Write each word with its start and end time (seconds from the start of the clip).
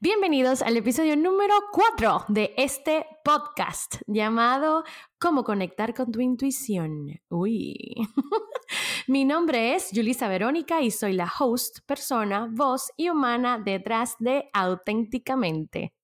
Bienvenidos 0.00 0.62
al 0.62 0.76
episodio 0.76 1.16
número 1.16 1.54
4 1.72 2.26
de 2.28 2.54
este 2.56 3.04
podcast 3.24 3.96
llamado 4.06 4.84
Cómo 5.18 5.42
conectar 5.42 5.92
con 5.92 6.12
tu 6.12 6.20
intuición. 6.20 7.20
Uy. 7.28 7.96
Mi 9.08 9.24
nombre 9.24 9.74
es 9.74 9.90
Julisa 9.92 10.28
Verónica 10.28 10.80
y 10.82 10.92
soy 10.92 11.14
la 11.14 11.28
host, 11.40 11.80
persona, 11.84 12.48
voz 12.48 12.92
y 12.96 13.08
humana 13.08 13.58
detrás 13.58 14.14
de 14.20 14.48
Auténticamente. 14.52 15.94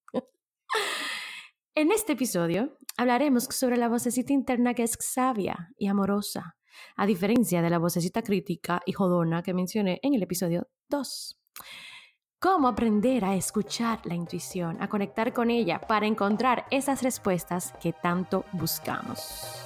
En 1.77 1.93
este 1.93 2.15
episodio 2.15 2.77
hablaremos 2.97 3.45
sobre 3.45 3.77
la 3.77 3.89
vocecita 3.89 4.33
interna 4.33 4.75
que 4.75 4.83
es 4.83 4.97
sabia 4.99 5.71
y 5.77 5.87
amorosa, 5.87 6.57
a 6.97 7.07
diferencia 7.07 7.63
de 7.63 7.71
la 7.71 7.79
vocecita 7.79 8.23
crítica 8.23 8.83
y 8.87 8.91
jodona 8.91 9.45
que 9.45 9.55
mencioné 9.55 10.01
en 10.03 10.15
el 10.15 10.23
episodio 10.25 10.67
2 10.89 11.39
cómo 12.45 12.69
aprender 12.69 13.25
a 13.25 13.35
escuchar 13.35 14.01
la 14.05 14.15
intuición, 14.15 14.77
a 14.79 14.87
conectar 14.87 15.33
con 15.33 15.49
ella 15.49 15.81
para 15.81 16.07
encontrar 16.07 16.67
esas 16.71 17.03
respuestas 17.03 17.73
que 17.81 17.95
tanto 17.95 18.45
buscamos. 18.53 19.65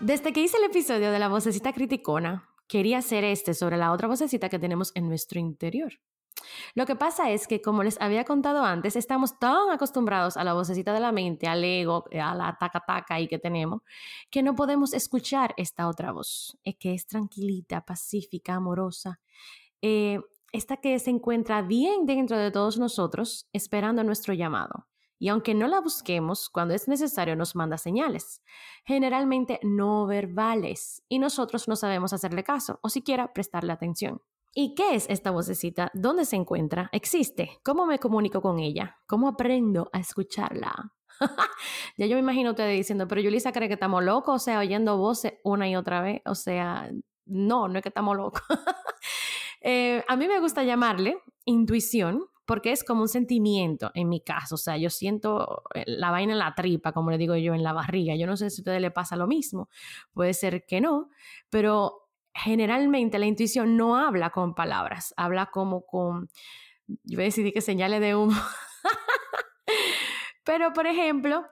Desde 0.00 0.32
que 0.32 0.40
hice 0.40 0.56
el 0.56 0.64
episodio 0.64 1.12
de 1.12 1.20
la 1.20 1.28
vocecita 1.28 1.72
criticona, 1.72 2.48
quería 2.66 2.98
hacer 2.98 3.22
este 3.22 3.54
sobre 3.54 3.76
la 3.76 3.92
otra 3.92 4.08
vocecita 4.08 4.48
que 4.48 4.58
tenemos 4.58 4.90
en 4.96 5.06
nuestro 5.06 5.38
interior. 5.38 5.92
Lo 6.74 6.86
que 6.86 6.96
pasa 6.96 7.30
es 7.30 7.46
que, 7.46 7.60
como 7.60 7.82
les 7.82 8.00
había 8.00 8.24
contado 8.24 8.64
antes, 8.64 8.96
estamos 8.96 9.38
tan 9.38 9.70
acostumbrados 9.70 10.36
a 10.36 10.44
la 10.44 10.54
vocecita 10.54 10.92
de 10.92 11.00
la 11.00 11.12
mente, 11.12 11.46
al 11.46 11.64
ego, 11.64 12.04
a 12.12 12.34
la 12.34 12.56
taca-taca 12.58 13.14
ahí 13.14 13.28
que 13.28 13.38
tenemos, 13.38 13.82
que 14.30 14.42
no 14.42 14.54
podemos 14.54 14.92
escuchar 14.92 15.54
esta 15.56 15.88
otra 15.88 16.12
voz, 16.12 16.58
eh, 16.64 16.76
que 16.76 16.94
es 16.94 17.06
tranquilita, 17.06 17.84
pacífica, 17.84 18.54
amorosa. 18.54 19.20
Eh, 19.80 20.20
esta 20.52 20.76
que 20.76 20.98
se 20.98 21.10
encuentra 21.10 21.62
bien 21.62 22.04
dentro 22.06 22.36
de 22.36 22.50
todos 22.50 22.78
nosotros, 22.78 23.48
esperando 23.52 24.04
nuestro 24.04 24.34
llamado. 24.34 24.86
Y 25.18 25.28
aunque 25.28 25.54
no 25.54 25.68
la 25.68 25.80
busquemos, 25.80 26.50
cuando 26.50 26.74
es 26.74 26.88
necesario 26.88 27.36
nos 27.36 27.54
manda 27.54 27.78
señales, 27.78 28.42
generalmente 28.84 29.60
no 29.62 30.04
verbales, 30.04 31.02
y 31.08 31.20
nosotros 31.20 31.68
no 31.68 31.76
sabemos 31.76 32.12
hacerle 32.12 32.42
caso 32.42 32.80
o 32.82 32.88
siquiera 32.88 33.32
prestarle 33.32 33.72
atención. 33.72 34.20
¿Y 34.54 34.74
qué 34.74 34.94
es 34.94 35.06
esta 35.08 35.30
vocecita? 35.30 35.90
¿Dónde 35.94 36.26
se 36.26 36.36
encuentra? 36.36 36.90
¿Existe? 36.92 37.60
¿Cómo 37.64 37.86
me 37.86 37.98
comunico 37.98 38.42
con 38.42 38.58
ella? 38.58 38.98
¿Cómo 39.06 39.28
aprendo 39.28 39.88
a 39.92 40.00
escucharla? 40.00 40.92
ya 41.96 42.06
yo 42.06 42.16
me 42.16 42.20
imagino 42.20 42.50
ustedes 42.50 42.76
diciendo, 42.76 43.08
pero 43.08 43.22
Yulisa 43.22 43.52
cree 43.52 43.68
que 43.68 43.74
estamos 43.74 44.04
locos, 44.04 44.42
o 44.42 44.44
sea, 44.44 44.58
oyendo 44.58 44.98
voces 44.98 45.34
una 45.42 45.70
y 45.70 45.76
otra 45.76 46.02
vez. 46.02 46.20
O 46.26 46.34
sea, 46.34 46.90
no, 47.24 47.66
no 47.68 47.78
es 47.78 47.82
que 47.82 47.88
estamos 47.88 48.16
locos. 48.16 48.42
Eh, 49.64 50.02
a 50.08 50.16
mí 50.16 50.26
me 50.26 50.40
gusta 50.40 50.64
llamarle 50.64 51.18
intuición 51.44 52.24
porque 52.44 52.72
es 52.72 52.82
como 52.82 53.02
un 53.02 53.08
sentimiento 53.08 53.92
en 53.94 54.08
mi 54.08 54.20
caso. 54.20 54.56
O 54.56 54.58
sea, 54.58 54.76
yo 54.76 54.90
siento 54.90 55.62
eh, 55.72 55.84
la 55.86 56.10
vaina 56.10 56.32
en 56.32 56.40
la 56.40 56.56
tripa, 56.56 56.90
como 56.90 57.12
le 57.12 57.16
digo 57.18 57.36
yo, 57.36 57.54
en 57.54 57.62
la 57.62 57.72
barriga. 57.72 58.16
Yo 58.16 58.26
no 58.26 58.36
sé 58.36 58.50
si 58.50 58.60
a 58.60 58.62
ustedes 58.62 58.80
le 58.80 58.90
pasa 58.90 59.14
lo 59.14 59.28
mismo. 59.28 59.68
Puede 60.12 60.34
ser 60.34 60.66
que 60.66 60.80
no, 60.80 61.10
pero 61.48 62.01
generalmente 62.34 63.18
la 63.18 63.26
intuición 63.26 63.76
no 63.76 63.96
habla 63.96 64.30
con 64.30 64.54
palabras, 64.54 65.12
habla 65.16 65.46
como 65.46 65.84
con, 65.84 66.28
yo 66.86 67.16
voy 67.16 67.24
a 67.24 67.26
decir 67.26 67.52
que 67.52 67.60
señales 67.60 68.00
de 68.00 68.14
humo. 68.14 68.36
Pero, 70.44 70.72
por 70.72 70.86
ejemplo, 70.86 71.44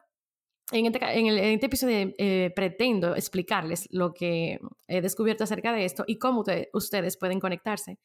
en 0.72 0.87
este, 0.87 1.19
en, 1.19 1.28
este 1.28 1.67
episodio 1.67 2.12
eh, 2.19 2.53
pretendo 2.55 3.14
explicarles 3.14 3.87
lo 3.91 4.12
que 4.12 4.59
he 4.89 5.00
descubierto 5.00 5.45
acerca 5.45 5.72
de 5.72 5.84
esto 5.84 6.05
y 6.06 6.19
cómo 6.19 6.45
ustedes 6.72 7.16
pueden 7.16 7.41
conectarse 7.41 7.99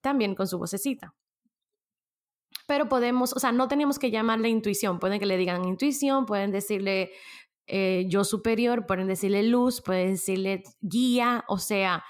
también 0.00 0.34
con 0.34 0.46
su 0.46 0.58
vocecita. 0.58 1.14
Pero 2.66 2.88
podemos, 2.88 3.32
o 3.32 3.40
sea, 3.40 3.52
no 3.52 3.68
tenemos 3.68 3.98
que 3.98 4.10
llamarle 4.10 4.48
intuición, 4.48 5.00
pueden 5.00 5.18
que 5.18 5.26
le 5.26 5.36
digan 5.36 5.64
intuición, 5.64 6.26
pueden 6.26 6.52
decirle 6.52 7.10
eh, 7.66 8.06
yo 8.08 8.24
superior, 8.24 8.86
pueden 8.86 9.06
decirle 9.06 9.42
luz, 9.42 9.82
pueden 9.82 10.12
decirle 10.12 10.62
guía, 10.80 11.44
o 11.48 11.58
sea, 11.58 12.04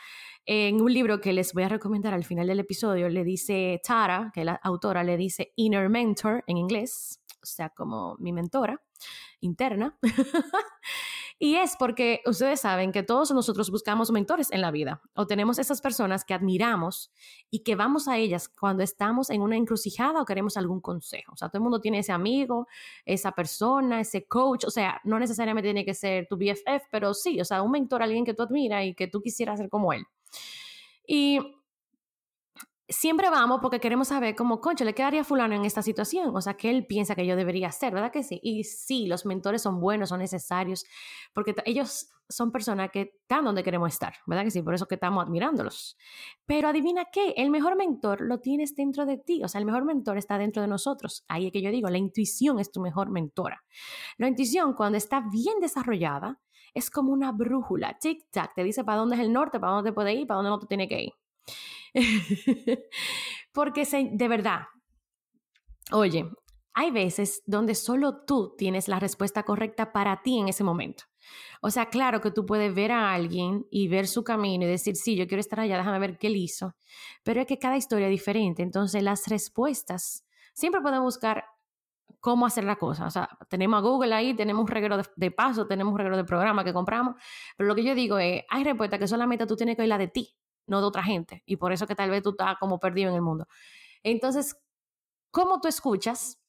en 0.46 0.80
un 0.80 0.92
libro 0.92 1.20
que 1.20 1.32
les 1.32 1.52
voy 1.52 1.64
a 1.64 1.68
recomendar 1.68 2.14
al 2.14 2.24
final 2.24 2.46
del 2.46 2.60
episodio, 2.60 3.08
le 3.08 3.24
dice 3.24 3.80
Tara, 3.86 4.30
que 4.34 4.44
la 4.44 4.54
autora 4.54 5.04
le 5.04 5.16
dice 5.16 5.52
inner 5.56 5.88
mentor 5.88 6.44
en 6.46 6.56
inglés, 6.56 7.20
o 7.42 7.46
sea, 7.46 7.70
como 7.70 8.16
mi 8.18 8.32
mentora 8.32 8.82
interna. 9.40 9.98
y 11.42 11.54
es 11.54 11.74
porque 11.78 12.20
ustedes 12.26 12.60
saben 12.60 12.92
que 12.92 13.02
todos 13.02 13.30
nosotros 13.30 13.70
buscamos 13.70 14.10
mentores 14.10 14.52
en 14.52 14.60
la 14.60 14.70
vida 14.70 15.00
o 15.14 15.26
tenemos 15.26 15.58
esas 15.58 15.80
personas 15.80 16.22
que 16.26 16.34
admiramos 16.34 17.10
y 17.50 17.60
que 17.60 17.76
vamos 17.76 18.08
a 18.08 18.18
ellas 18.18 18.50
cuando 18.50 18.82
estamos 18.82 19.30
en 19.30 19.40
una 19.40 19.56
encrucijada 19.56 20.20
o 20.20 20.26
queremos 20.26 20.58
algún 20.58 20.82
consejo. 20.82 21.32
O 21.32 21.36
sea, 21.38 21.48
todo 21.48 21.60
el 21.60 21.62
mundo 21.62 21.80
tiene 21.80 22.00
ese 22.00 22.12
amigo, 22.12 22.68
esa 23.06 23.32
persona, 23.32 24.00
ese 24.00 24.26
coach, 24.26 24.66
o 24.66 24.70
sea, 24.70 25.00
no 25.04 25.18
necesariamente 25.18 25.68
tiene 25.68 25.86
que 25.86 25.94
ser 25.94 26.26
tu 26.28 26.36
BFF, 26.36 26.88
pero 26.90 27.14
sí, 27.14 27.40
o 27.40 27.44
sea, 27.46 27.62
un 27.62 27.70
mentor, 27.70 28.02
alguien 28.02 28.26
que 28.26 28.34
tú 28.34 28.42
admiras 28.42 28.84
y 28.84 28.94
que 28.94 29.06
tú 29.06 29.22
quisieras 29.22 29.58
ser 29.58 29.70
como 29.70 29.94
él. 29.94 30.04
Y 31.06 31.40
siempre 32.90 33.30
vamos 33.30 33.60
porque 33.62 33.80
queremos 33.80 34.08
saber 34.08 34.34
cómo, 34.34 34.60
concho, 34.60 34.84
le 34.84 34.94
quedaría 34.94 35.24
fulano 35.24 35.54
en 35.54 35.64
esta 35.64 35.80
situación, 35.80 36.34
o 36.34 36.40
sea, 36.40 36.54
que 36.54 36.70
él 36.70 36.86
piensa 36.86 37.14
que 37.14 37.24
yo 37.24 37.36
debería 37.36 37.68
hacer, 37.68 37.94
¿verdad 37.94 38.12
que 38.12 38.22
sí? 38.22 38.40
Y 38.42 38.64
sí, 38.64 39.06
los 39.06 39.24
mentores 39.24 39.62
son 39.62 39.80
buenos, 39.80 40.10
son 40.10 40.18
necesarios, 40.18 40.84
porque 41.32 41.54
ellos 41.64 42.10
son 42.28 42.52
personas 42.52 42.90
que 42.90 43.12
están 43.22 43.44
donde 43.44 43.62
queremos 43.62 43.92
estar, 43.92 44.14
¿verdad 44.26 44.44
que 44.44 44.50
sí? 44.50 44.62
Por 44.62 44.74
eso 44.74 44.86
que 44.86 44.96
estamos 44.96 45.24
admirándolos. 45.24 45.96
Pero 46.46 46.68
adivina 46.68 47.06
qué, 47.12 47.34
el 47.36 47.50
mejor 47.50 47.76
mentor 47.76 48.20
lo 48.20 48.40
tienes 48.40 48.74
dentro 48.74 49.06
de 49.06 49.18
ti, 49.18 49.42
o 49.44 49.48
sea, 49.48 49.60
el 49.60 49.66
mejor 49.66 49.84
mentor 49.84 50.18
está 50.18 50.36
dentro 50.38 50.62
de 50.62 50.68
nosotros. 50.68 51.24
Ahí 51.28 51.46
es 51.46 51.52
que 51.52 51.62
yo 51.62 51.70
digo, 51.70 51.88
la 51.88 51.98
intuición 51.98 52.58
es 52.58 52.70
tu 52.70 52.80
mejor 52.80 53.10
mentora. 53.10 53.64
La 54.18 54.28
intuición, 54.28 54.74
cuando 54.74 54.98
está 54.98 55.22
bien 55.32 55.60
desarrollada, 55.60 56.40
es 56.74 56.90
como 56.90 57.12
una 57.12 57.32
brújula, 57.32 57.98
tic-tac, 57.98 58.54
te 58.54 58.62
dice 58.62 58.84
para 58.84 58.98
dónde 58.98 59.16
es 59.16 59.22
el 59.22 59.32
norte, 59.32 59.58
para 59.58 59.72
dónde 59.72 59.90
te 59.90 59.94
puede 59.94 60.14
ir, 60.14 60.26
para 60.26 60.36
dónde 60.36 60.50
no 60.50 60.58
te 60.58 60.66
tiene 60.66 60.88
que 60.88 61.02
ir. 61.02 61.12
Porque 63.52 63.84
de 63.84 64.28
verdad, 64.28 64.62
oye, 65.92 66.30
hay 66.72 66.90
veces 66.90 67.42
donde 67.46 67.74
solo 67.74 68.24
tú 68.24 68.54
tienes 68.56 68.88
la 68.88 69.00
respuesta 69.00 69.42
correcta 69.42 69.92
para 69.92 70.22
ti 70.22 70.38
en 70.38 70.48
ese 70.48 70.64
momento. 70.64 71.04
O 71.60 71.70
sea, 71.70 71.86
claro 71.86 72.20
que 72.20 72.30
tú 72.30 72.46
puedes 72.46 72.74
ver 72.74 72.92
a 72.92 73.12
alguien 73.12 73.66
y 73.70 73.88
ver 73.88 74.06
su 74.06 74.24
camino 74.24 74.64
y 74.64 74.68
decir, 74.68 74.96
sí, 74.96 75.16
yo 75.16 75.26
quiero 75.26 75.40
estar 75.40 75.60
allá, 75.60 75.76
déjame 75.76 75.98
ver 75.98 76.18
qué 76.18 76.28
él 76.28 76.36
hizo. 76.36 76.74
Pero 77.22 77.40
es 77.40 77.46
que 77.46 77.58
cada 77.58 77.76
historia 77.76 78.06
es 78.06 78.12
diferente. 78.12 78.62
Entonces, 78.62 79.02
las 79.02 79.26
respuestas, 79.26 80.24
siempre 80.54 80.80
podemos 80.80 81.04
buscar 81.04 81.44
cómo 82.20 82.46
hacer 82.46 82.64
la 82.64 82.76
cosa. 82.76 83.06
O 83.06 83.10
sea, 83.10 83.28
tenemos 83.48 83.78
a 83.78 83.82
Google 83.82 84.14
ahí, 84.14 84.34
tenemos 84.34 84.62
un 84.62 84.68
reguero 84.68 84.96
de, 85.16 85.30
paso, 85.30 85.66
tenemos 85.66 85.92
un 85.92 85.98
reguero 85.98 86.16
de 86.16 86.24
programa 86.24 86.64
que 86.64 86.72
compramos. 86.72 87.16
Pero 87.56 87.68
lo 87.68 87.74
que 87.74 87.84
yo 87.84 87.94
digo 87.94 88.18
es, 88.18 88.42
hay 88.48 88.64
respuestas 88.64 88.98
que 88.98 89.08
solamente 89.08 89.46
tú 89.46 89.56
tienes 89.56 89.76
que 89.76 89.82
oír 89.82 89.88
la 89.88 89.98
de 89.98 90.08
ti 90.08 90.39
no 90.70 90.80
de 90.80 90.86
otra 90.86 91.02
gente. 91.02 91.42
Y 91.46 91.56
por 91.56 91.72
eso 91.72 91.86
que 91.86 91.94
tal 91.94 92.10
vez 92.10 92.22
tú 92.22 92.30
estás 92.30 92.56
como 92.58 92.78
perdido 92.78 93.10
en 93.10 93.16
el 93.16 93.22
mundo. 93.22 93.46
Entonces, 94.02 94.56
¿cómo 95.30 95.60
tú 95.60 95.68
escuchas 95.68 96.40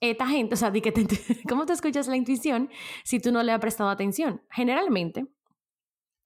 esta 0.00 0.26
gente? 0.26 0.54
O 0.54 0.56
sea, 0.56 0.70
que 0.70 0.92
¿cómo 1.48 1.66
tú 1.66 1.72
escuchas 1.72 2.06
la 2.06 2.16
intuición 2.16 2.70
si 3.04 3.18
tú 3.20 3.32
no 3.32 3.42
le 3.42 3.52
has 3.52 3.60
prestado 3.60 3.90
atención? 3.90 4.42
Generalmente, 4.50 5.26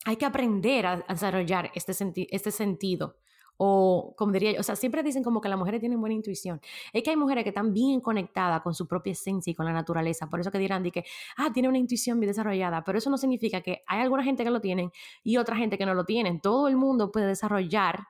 hay 0.05 0.17
que 0.17 0.27
aprender 0.27 0.87
a, 0.87 0.97
desarrollar 1.09 1.71
este, 1.75 1.95
este 2.31 2.51
sentido 2.51 3.20
o 3.63 4.15
como 4.17 4.33
diría 4.33 4.53
yo, 4.53 4.61
o 4.61 4.63
sea, 4.63 4.75
siempre 4.75 5.03
dicen 5.03 5.23
como 5.23 5.43
que 5.43 5.49
las 5.51 5.59
mujeres 5.59 5.81
tienen 5.81 6.01
buena 6.01 6.15
intuición. 6.15 6.63
Es 6.95 7.03
que 7.03 7.11
hay 7.11 7.17
mujeres 7.17 7.45
que 7.45 7.51
están 7.51 7.75
bien 7.75 8.01
conectadas 8.01 8.63
con 8.63 8.73
su 8.75 8.89
propia 8.89 9.13
esencia 9.13 9.51
y 9.51 9.55
con 9.55 9.67
la 9.67 9.73
naturaleza. 9.75 10.31
Por 10.31 10.41
eso 10.41 10.51
que 10.51 10.59
dirán 10.59 10.83
de 10.83 10.91
que, 10.91 11.05
ah, 11.37 11.51
tiene 11.53 11.69
una 11.69 11.77
intuición 11.77 12.19
bien 12.19 12.31
desarrollada. 12.31 12.83
Pero 12.85 12.97
eso 12.97 13.11
no 13.11 13.19
significa 13.19 13.61
que 13.61 13.83
hay 13.87 14.01
alguna 14.01 14.25
gente 14.25 14.45
que 14.45 14.51
lo 14.51 14.63
tienen 14.63 14.91
y 15.23 15.37
otra 15.37 15.57
gente 15.57 15.77
que 15.77 15.85
no 15.85 15.93
lo 15.93 16.07
tienen. 16.07 16.41
Todo 16.41 16.69
el 16.69 16.77
mundo 16.77 17.13
puede 17.13 17.27
desarrollar 17.27 18.07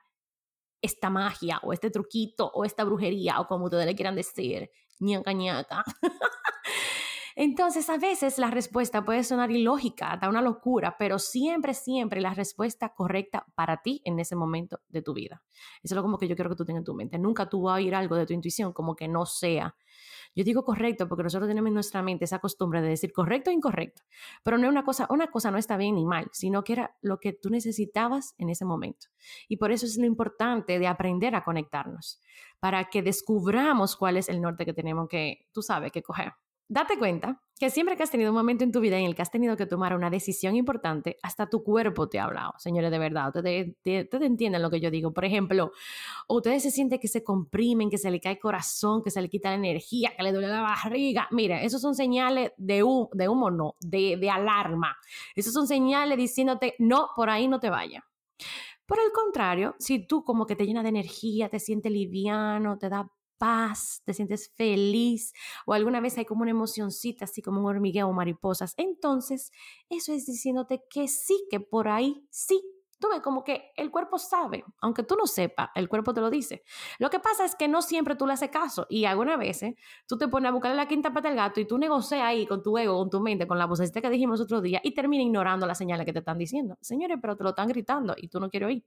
esta 0.81 1.09
magia 1.09 1.59
o 1.63 1.73
este 1.73 1.89
truquito 1.91 2.49
o 2.53 2.63
esta 2.63 2.85
brujería 2.85 3.41
o 3.41 3.47
como 3.47 3.65
ustedes 3.65 3.85
le 3.85 3.95
quieran 3.95 4.15
decir, 4.15 4.71
ñaca 4.99 5.33
ñaca. 5.33 5.83
Entonces, 7.35 7.89
a 7.89 7.97
veces 7.97 8.37
la 8.37 8.51
respuesta 8.51 9.05
puede 9.05 9.23
sonar 9.23 9.51
ilógica, 9.51 10.17
da 10.21 10.29
una 10.29 10.41
locura, 10.41 10.95
pero 10.97 11.19
siempre, 11.19 11.73
siempre 11.73 12.21
la 12.21 12.33
respuesta 12.33 12.93
correcta 12.93 13.45
para 13.55 13.81
ti 13.81 14.01
en 14.05 14.19
ese 14.19 14.35
momento 14.35 14.79
de 14.89 15.01
tu 15.01 15.13
vida. 15.13 15.43
Eso 15.83 15.93
es 15.93 15.95
lo 15.95 16.01
como 16.01 16.17
que 16.17 16.27
yo 16.27 16.35
quiero 16.35 16.49
que 16.49 16.55
tú 16.55 16.65
tengas 16.65 16.81
en 16.81 16.85
tu 16.85 16.93
mente. 16.93 17.17
Nunca 17.17 17.49
tú 17.49 17.63
vas 17.63 17.73
a 17.73 17.75
oír 17.75 17.95
algo 17.95 18.15
de 18.15 18.25
tu 18.25 18.33
intuición 18.33 18.73
como 18.73 18.95
que 18.95 19.07
no 19.07 19.25
sea. 19.25 19.75
Yo 20.33 20.43
digo 20.43 20.63
correcto 20.63 21.07
porque 21.07 21.23
nosotros 21.23 21.49
tenemos 21.49 21.67
en 21.67 21.73
nuestra 21.73 22.01
mente 22.01 22.25
esa 22.25 22.39
costumbre 22.39 22.81
de 22.81 22.89
decir 22.89 23.11
correcto 23.11 23.49
o 23.49 23.53
incorrecto, 23.53 24.03
pero 24.43 24.57
no 24.57 24.65
es 24.65 24.71
una 24.71 24.83
cosa, 24.83 25.07
una 25.09 25.27
cosa 25.27 25.51
no 25.51 25.57
está 25.57 25.75
bien 25.75 25.95
ni 25.95 26.05
mal, 26.05 26.29
sino 26.31 26.63
que 26.63 26.73
era 26.73 26.95
lo 27.01 27.19
que 27.19 27.33
tú 27.33 27.49
necesitabas 27.49 28.33
en 28.37 28.49
ese 28.49 28.63
momento. 28.63 29.07
Y 29.49 29.57
por 29.57 29.71
eso 29.71 29.85
es 29.85 29.97
lo 29.97 30.05
importante 30.05 30.79
de 30.79 30.87
aprender 30.87 31.35
a 31.35 31.43
conectarnos, 31.43 32.21
para 32.59 32.85
que 32.85 33.01
descubramos 33.01 33.97
cuál 33.97 34.15
es 34.15 34.29
el 34.29 34.41
norte 34.41 34.65
que 34.65 34.73
tenemos 34.73 35.09
que, 35.09 35.49
tú 35.51 35.61
sabes, 35.61 35.91
que 35.91 36.01
coger 36.01 36.31
date 36.71 36.97
cuenta 36.97 37.41
que 37.59 37.69
siempre 37.69 37.97
que 37.97 38.03
has 38.03 38.09
tenido 38.09 38.31
un 38.31 38.37
momento 38.37 38.63
en 38.63 38.71
tu 38.71 38.79
vida 38.79 38.97
en 38.97 39.05
el 39.05 39.13
que 39.13 39.21
has 39.21 39.29
tenido 39.29 39.57
que 39.57 39.65
tomar 39.65 39.93
una 39.93 40.09
decisión 40.09 40.55
importante, 40.55 41.17
hasta 41.21 41.47
tu 41.47 41.63
cuerpo 41.63 42.07
te 42.07 42.17
ha 42.17 42.23
hablado, 42.23 42.53
señores, 42.57 42.89
de 42.89 42.97
verdad. 42.97 43.27
Ustedes, 43.27 43.75
ustedes 43.75 44.21
entienden 44.21 44.61
lo 44.61 44.71
que 44.71 44.79
yo 44.79 44.89
digo. 44.89 45.13
Por 45.13 45.25
ejemplo, 45.25 45.71
ustedes 46.29 46.63
se 46.63 46.71
sienten 46.71 46.97
que 46.97 47.09
se 47.09 47.23
comprimen, 47.23 47.89
que 47.89 47.97
se 47.97 48.09
le 48.09 48.21
cae 48.21 48.33
el 48.33 48.39
corazón, 48.39 49.03
que 49.03 49.11
se 49.11 49.21
le 49.21 49.29
quita 49.29 49.49
la 49.49 49.55
energía, 49.55 50.13
que 50.15 50.23
le 50.23 50.31
duele 50.31 50.47
la 50.47 50.61
barriga. 50.61 51.27
Mira, 51.31 51.61
esos 51.61 51.81
son 51.81 51.93
señales 51.93 52.51
de, 52.57 52.83
humo, 52.83 53.09
de 53.11 53.27
humo, 53.27 53.51
no, 53.51 53.75
de, 53.81 54.17
de 54.17 54.29
alarma. 54.29 54.95
Esos 55.35 55.53
son 55.53 55.67
señales 55.67 56.17
diciéndote, 56.17 56.75
no, 56.79 57.09
por 57.15 57.29
ahí 57.29 57.49
no 57.49 57.59
te 57.59 57.69
vayas. 57.69 58.03
Por 58.85 58.97
el 58.99 59.11
contrario, 59.11 59.75
si 59.77 60.07
tú 60.07 60.23
como 60.23 60.45
que 60.45 60.55
te 60.55 60.65
llena 60.65 60.83
de 60.83 60.89
energía, 60.89 61.49
te 61.49 61.59
sientes 61.59 61.91
liviano, 61.91 62.77
te 62.77 62.89
da 62.89 63.11
paz, 63.41 64.03
te 64.05 64.13
sientes 64.13 64.53
feliz 64.55 65.33
o 65.65 65.73
alguna 65.73 65.99
vez 65.99 66.15
hay 66.19 66.25
como 66.25 66.43
una 66.43 66.51
emocioncita, 66.51 67.25
así 67.25 67.41
como 67.41 67.59
un 67.59 67.65
hormigueo 67.65 68.07
o 68.07 68.13
mariposas. 68.13 68.75
Entonces, 68.77 69.51
eso 69.89 70.13
es 70.13 70.27
diciéndote 70.27 70.83
que 70.87 71.07
sí, 71.07 71.47
que 71.49 71.59
por 71.59 71.87
ahí 71.87 72.23
sí. 72.29 72.61
Tú 72.99 73.09
ves 73.09 73.21
como 73.21 73.43
que 73.43 73.71
el 73.77 73.89
cuerpo 73.89 74.19
sabe, 74.19 74.63
aunque 74.79 75.01
tú 75.01 75.15
no 75.15 75.25
sepas, 75.25 75.69
el 75.73 75.89
cuerpo 75.89 76.13
te 76.13 76.21
lo 76.21 76.29
dice. 76.29 76.61
Lo 76.99 77.09
que 77.09 77.19
pasa 77.19 77.43
es 77.45 77.55
que 77.55 77.67
no 77.67 77.81
siempre 77.81 78.15
tú 78.15 78.27
le 78.27 78.33
haces 78.33 78.51
caso 78.51 78.85
y 78.91 79.05
algunas 79.05 79.39
veces 79.39 79.73
tú 80.07 80.19
te 80.19 80.27
pones 80.27 80.49
a 80.49 80.51
buscarle 80.51 80.77
la 80.77 80.87
quinta 80.87 81.11
pata 81.11 81.27
al 81.27 81.35
gato 81.35 81.59
y 81.59 81.65
tú 81.65 81.79
negocias 81.79 82.21
ahí 82.21 82.45
con 82.45 82.61
tu 82.61 82.77
ego, 82.77 82.95
con 82.99 83.09
tu 83.09 83.19
mente, 83.19 83.47
con 83.47 83.57
la 83.57 83.65
vocecita 83.65 84.01
que 84.01 84.09
dijimos 84.11 84.39
otro 84.39 84.61
día 84.61 84.81
y 84.83 84.93
termina 84.93 85.23
ignorando 85.23 85.65
las 85.65 85.79
señales 85.79 86.05
que 86.05 86.13
te 86.13 86.19
están 86.19 86.37
diciendo. 86.37 86.77
Señores, 86.79 87.17
pero 87.19 87.35
te 87.35 87.43
lo 87.43 87.49
están 87.49 87.69
gritando 87.69 88.13
y 88.15 88.27
tú 88.27 88.39
no 88.39 88.51
quieres 88.51 88.67
oír. 88.67 88.85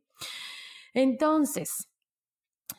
Entonces, 0.93 1.89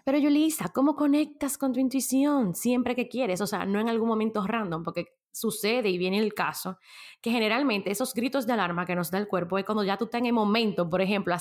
pero 0.03 0.17
Yulisa, 0.17 0.69
¿cómo 0.73 0.95
conectas 0.95 1.57
con 1.57 1.73
tu 1.73 1.79
intuición 1.79 2.55
siempre 2.55 2.95
que 2.95 3.07
quieres? 3.07 3.41
O 3.41 3.47
sea, 3.47 3.65
no 3.65 3.79
en 3.79 3.89
algún 3.89 4.07
momento 4.07 4.45
random, 4.45 4.83
porque 4.83 5.15
sucede 5.31 5.89
y 5.89 5.97
viene 5.97 6.19
el 6.19 6.33
caso 6.33 6.79
que 7.21 7.29
generalmente 7.29 7.91
esos 7.91 8.13
gritos 8.13 8.47
de 8.47 8.53
alarma 8.53 8.85
que 8.85 8.95
nos 8.95 9.11
da 9.11 9.17
el 9.17 9.27
cuerpo 9.27 9.57
es 9.57 9.65
cuando 9.65 9.83
ya 9.83 9.97
tú 9.97 10.05
estás 10.05 10.19
en 10.19 10.27
el 10.27 10.33
momento, 10.33 10.89
por 10.89 11.01
ejemplo, 11.01 11.35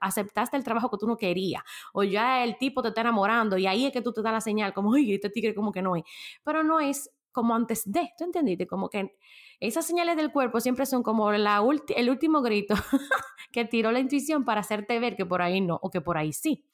aceptaste 0.00 0.56
el 0.56 0.62
trabajo 0.62 0.90
que 0.90 0.98
tú 0.98 1.08
no 1.08 1.16
querías 1.16 1.62
o 1.92 2.04
ya 2.04 2.44
el 2.44 2.56
tipo 2.56 2.82
te 2.82 2.88
está 2.88 3.00
enamorando 3.00 3.58
y 3.58 3.66
ahí 3.66 3.86
es 3.86 3.92
que 3.92 4.00
tú 4.00 4.12
te 4.12 4.22
das 4.22 4.32
la 4.32 4.40
señal 4.40 4.72
como, 4.72 4.90
oye, 4.90 5.14
este 5.14 5.28
tigre 5.28 5.54
como 5.54 5.72
que 5.72 5.82
no 5.82 5.96
es. 5.96 6.04
Pero 6.44 6.62
no 6.62 6.78
es 6.78 7.10
como 7.32 7.54
antes 7.54 7.90
de, 7.90 8.10
¿tú 8.16 8.24
entendiste? 8.24 8.66
Como 8.66 8.88
que 8.88 9.16
esas 9.60 9.86
señales 9.86 10.16
del 10.16 10.32
cuerpo 10.32 10.60
siempre 10.60 10.86
son 10.86 11.02
como 11.02 11.32
la 11.32 11.62
el 11.96 12.10
último 12.10 12.42
grito 12.42 12.74
que 13.52 13.64
tiró 13.64 13.92
la 13.92 14.00
intuición 14.00 14.44
para 14.44 14.60
hacerte 14.60 14.98
ver 14.98 15.16
que 15.16 15.26
por 15.26 15.42
ahí 15.42 15.60
no 15.60 15.78
o 15.82 15.90
que 15.90 16.00
por 16.00 16.16
ahí 16.16 16.32
sí. 16.32 16.64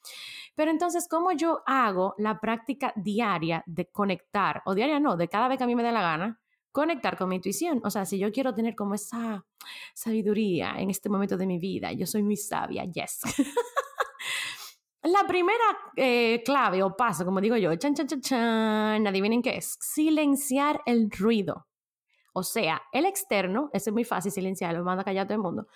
Pero 0.55 0.71
entonces, 0.71 1.07
¿cómo 1.09 1.31
yo 1.31 1.61
hago 1.65 2.15
la 2.17 2.39
práctica 2.39 2.93
diaria 2.95 3.63
de 3.65 3.85
conectar, 3.89 4.61
o 4.65 4.75
diaria 4.75 4.99
no, 4.99 5.15
de 5.15 5.29
cada 5.29 5.47
vez 5.47 5.57
que 5.57 5.63
a 5.63 5.67
mí 5.67 5.75
me 5.75 5.83
dé 5.83 5.91
la 5.91 6.01
gana, 6.01 6.41
conectar 6.71 7.17
con 7.17 7.29
mi 7.29 7.35
intuición? 7.35 7.81
O 7.83 7.89
sea, 7.89 8.05
si 8.05 8.19
yo 8.19 8.31
quiero 8.31 8.53
tener 8.53 8.75
como 8.75 8.95
esa 8.95 9.45
sabiduría 9.93 10.75
en 10.77 10.89
este 10.89 11.09
momento 11.09 11.37
de 11.37 11.47
mi 11.47 11.59
vida, 11.59 11.91
yo 11.93 12.05
soy 12.05 12.23
muy 12.23 12.35
sabia, 12.35 12.83
yes. 12.85 13.21
La 15.03 15.25
primera 15.25 15.63
eh, 15.95 16.41
clave 16.43 16.83
o 16.83 16.95
paso, 16.95 17.23
como 17.23 17.39
digo 17.39 17.55
yo, 17.55 17.73
chan, 17.75 17.95
chan, 17.95 18.07
chan, 18.07 18.21
chan, 18.21 19.07
adivinen 19.07 19.41
qué 19.41 19.55
es, 19.55 19.77
silenciar 19.79 20.81
el 20.85 21.09
ruido. 21.09 21.67
O 22.33 22.43
sea, 22.43 22.81
el 22.91 23.05
externo, 23.05 23.69
ese 23.71 23.91
es 23.91 23.93
muy 23.93 24.03
fácil 24.03 24.31
silenciarlo, 24.31 24.83
manda 24.83 25.01
a 25.01 25.05
callar 25.05 25.25
todo 25.25 25.35
el 25.35 25.41
mundo. 25.41 25.67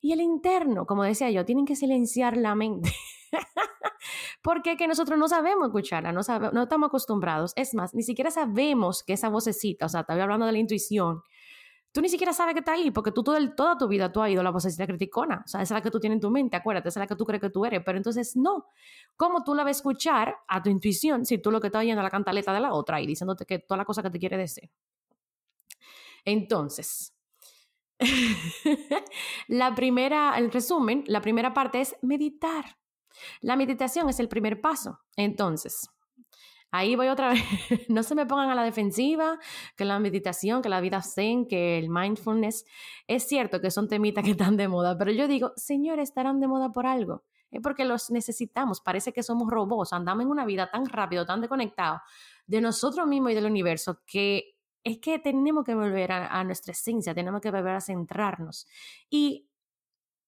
Y 0.00 0.12
el 0.12 0.20
interno, 0.20 0.84
como 0.84 1.04
decía 1.04 1.30
yo, 1.30 1.44
tienen 1.46 1.64
que 1.64 1.74
silenciar 1.74 2.36
la 2.36 2.54
mente. 2.54 2.92
Porque 4.42 4.76
que 4.76 4.86
nosotros 4.86 5.18
no 5.18 5.26
sabemos 5.26 5.68
escucharla, 5.68 6.12
no, 6.12 6.20
no 6.52 6.62
estamos 6.62 6.88
acostumbrados. 6.88 7.52
Es 7.56 7.74
más, 7.74 7.94
ni 7.94 8.02
siquiera 8.02 8.30
sabemos 8.30 9.02
que 9.02 9.14
esa 9.14 9.30
vocecita, 9.30 9.86
o 9.86 9.88
sea, 9.88 10.02
estaba 10.02 10.22
hablando 10.22 10.46
de 10.46 10.52
la 10.52 10.58
intuición, 10.58 11.22
tú 11.96 12.02
ni 12.02 12.10
siquiera 12.10 12.34
sabes 12.34 12.52
que 12.52 12.58
está 12.58 12.72
ahí, 12.72 12.90
porque 12.90 13.10
tú 13.10 13.24
todo 13.24 13.38
toda 13.54 13.78
tu 13.78 13.88
vida 13.88 14.12
tú 14.12 14.20
has 14.20 14.28
ido 14.28 14.42
a 14.42 14.44
la 14.44 14.50
vocecita 14.50 14.86
criticona. 14.86 15.42
O 15.46 15.48
sea, 15.48 15.62
esa 15.62 15.74
es 15.74 15.78
la 15.78 15.82
que 15.82 15.90
tú 15.90 15.98
tienes 15.98 16.16
en 16.16 16.20
tu 16.20 16.30
mente, 16.30 16.54
acuérdate, 16.54 16.90
esa 16.90 17.00
es 17.00 17.04
la 17.04 17.06
que 17.06 17.16
tú 17.16 17.24
crees 17.24 17.40
que 17.40 17.48
tú 17.48 17.64
eres. 17.64 17.82
Pero 17.86 17.96
entonces, 17.96 18.36
no. 18.36 18.66
¿Cómo 19.16 19.42
tú 19.42 19.54
la 19.54 19.64
vas 19.64 19.76
a 19.76 19.78
escuchar 19.78 20.36
a 20.46 20.62
tu 20.62 20.68
intuición 20.68 21.24
si 21.24 21.38
tú 21.38 21.50
lo 21.50 21.58
que 21.58 21.68
estás 21.68 21.80
oyendo 21.80 22.02
es 22.02 22.04
la 22.04 22.10
cantaleta 22.10 22.52
de 22.52 22.60
la 22.60 22.74
otra 22.74 23.00
y 23.00 23.06
diciéndote 23.06 23.46
que 23.46 23.60
toda 23.60 23.78
la 23.78 23.86
cosa 23.86 24.02
que 24.02 24.10
te 24.10 24.18
quiere 24.18 24.36
decir? 24.36 24.70
Entonces, 26.26 27.14
la 29.48 29.74
primera, 29.74 30.36
el 30.36 30.52
resumen, 30.52 31.02
la 31.06 31.22
primera 31.22 31.54
parte 31.54 31.80
es 31.80 31.96
meditar. 32.02 32.76
La 33.40 33.56
meditación 33.56 34.10
es 34.10 34.20
el 34.20 34.28
primer 34.28 34.60
paso. 34.60 35.00
Entonces, 35.16 35.88
ahí 36.70 36.96
voy 36.96 37.08
otra 37.08 37.30
vez. 37.30 37.42
no 37.88 38.02
se 38.02 38.14
me 38.14 38.26
pongan 38.26 38.50
a 38.50 38.54
la 38.54 38.64
defensiva, 38.64 39.38
que 39.76 39.84
la 39.84 39.98
meditación, 39.98 40.62
que 40.62 40.68
la 40.68 40.80
vida 40.80 41.02
zen, 41.02 41.46
que 41.46 41.78
el 41.78 41.88
mindfulness. 41.88 42.64
Es 43.06 43.28
cierto 43.28 43.60
que 43.60 43.70
son 43.70 43.88
temitas 43.88 44.24
que 44.24 44.32
están 44.32 44.56
de 44.56 44.68
moda, 44.68 44.96
pero 44.98 45.12
yo 45.12 45.28
digo, 45.28 45.52
señores, 45.56 46.08
estarán 46.08 46.40
de 46.40 46.48
moda 46.48 46.72
por 46.72 46.86
algo. 46.86 47.24
Es 47.50 47.60
porque 47.62 47.84
los 47.84 48.10
necesitamos. 48.10 48.80
Parece 48.80 49.12
que 49.12 49.22
somos 49.22 49.48
robots. 49.48 49.92
Andamos 49.92 50.24
en 50.24 50.30
una 50.30 50.44
vida 50.44 50.70
tan 50.70 50.86
rápido, 50.86 51.24
tan 51.24 51.40
desconectado 51.40 52.00
de 52.46 52.60
nosotros 52.60 53.06
mismos 53.06 53.32
y 53.32 53.34
del 53.34 53.46
universo 53.46 54.02
que 54.06 54.56
es 54.84 54.98
que 54.98 55.18
tenemos 55.18 55.64
que 55.64 55.74
volver 55.74 56.12
a, 56.12 56.28
a, 56.28 56.44
nuestra 56.44 56.70
esencia, 56.70 57.12
tenemos 57.12 57.40
que 57.40 57.50
volver 57.50 57.74
a 57.74 57.80
centrarnos. 57.80 58.68
Y 59.10 59.45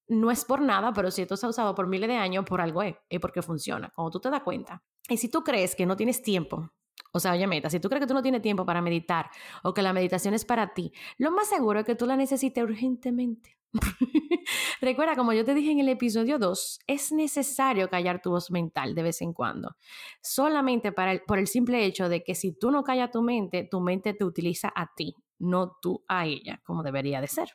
no 0.09 0.31
es 0.31 0.43
por 0.43 0.61
nada, 0.61 0.91
pero 0.93 1.11
si 1.11 1.21
esto 1.21 1.37
se 1.37 1.45
ha 1.45 1.49
usado 1.49 1.73
por 1.75 1.87
miles 1.87 2.09
de 2.09 2.15
años, 2.15 2.45
por 2.45 2.61
algo 2.61 2.81
es, 2.81 2.95
porque 3.21 3.41
funciona, 3.41 3.89
como 3.89 4.09
tú 4.09 4.19
te 4.19 4.29
das 4.29 4.41
cuenta. 4.41 4.83
Y 5.07 5.17
si 5.17 5.29
tú 5.29 5.43
crees 5.43 5.75
que 5.75 5.85
no 5.85 5.95
tienes 5.95 6.21
tiempo, 6.21 6.71
o 7.11 7.19
sea, 7.19 7.33
oye, 7.33 7.47
meta, 7.47 7.69
si 7.69 7.79
tú 7.79 7.89
crees 7.89 8.01
que 8.01 8.07
tú 8.07 8.13
no 8.13 8.21
tienes 8.21 8.41
tiempo 8.41 8.65
para 8.65 8.81
meditar 8.81 9.29
o 9.63 9.73
que 9.73 9.81
la 9.81 9.93
meditación 9.93 10.33
es 10.33 10.45
para 10.45 10.73
ti, 10.73 10.91
lo 11.17 11.31
más 11.31 11.47
seguro 11.47 11.79
es 11.79 11.85
que 11.85 11.95
tú 11.95 12.05
la 12.05 12.15
necesites 12.15 12.63
urgentemente. 12.63 13.57
Recuerda, 14.81 15.15
como 15.15 15.33
yo 15.33 15.45
te 15.45 15.53
dije 15.53 15.71
en 15.71 15.79
el 15.79 15.89
episodio 15.89 16.39
2, 16.39 16.79
es 16.87 17.11
necesario 17.11 17.89
callar 17.89 18.21
tu 18.21 18.31
voz 18.31 18.49
mental 18.51 18.95
de 18.95 19.03
vez 19.03 19.21
en 19.21 19.33
cuando. 19.33 19.75
Solamente 20.21 20.91
para 20.91 21.19
por 21.25 21.37
el 21.37 21.47
simple 21.47 21.85
hecho 21.85 22.09
de 22.09 22.23
que 22.23 22.35
si 22.35 22.53
tú 22.53 22.71
no 22.71 22.83
callas 22.83 23.11
tu 23.11 23.21
mente, 23.21 23.67
tu 23.69 23.79
mente 23.79 24.13
te 24.13 24.23
utiliza 24.23 24.71
a 24.75 24.91
ti, 24.95 25.15
no 25.37 25.77
tú 25.81 26.03
a 26.07 26.25
ella, 26.25 26.61
como 26.65 26.83
debería 26.83 27.21
de 27.21 27.27
ser. 27.27 27.49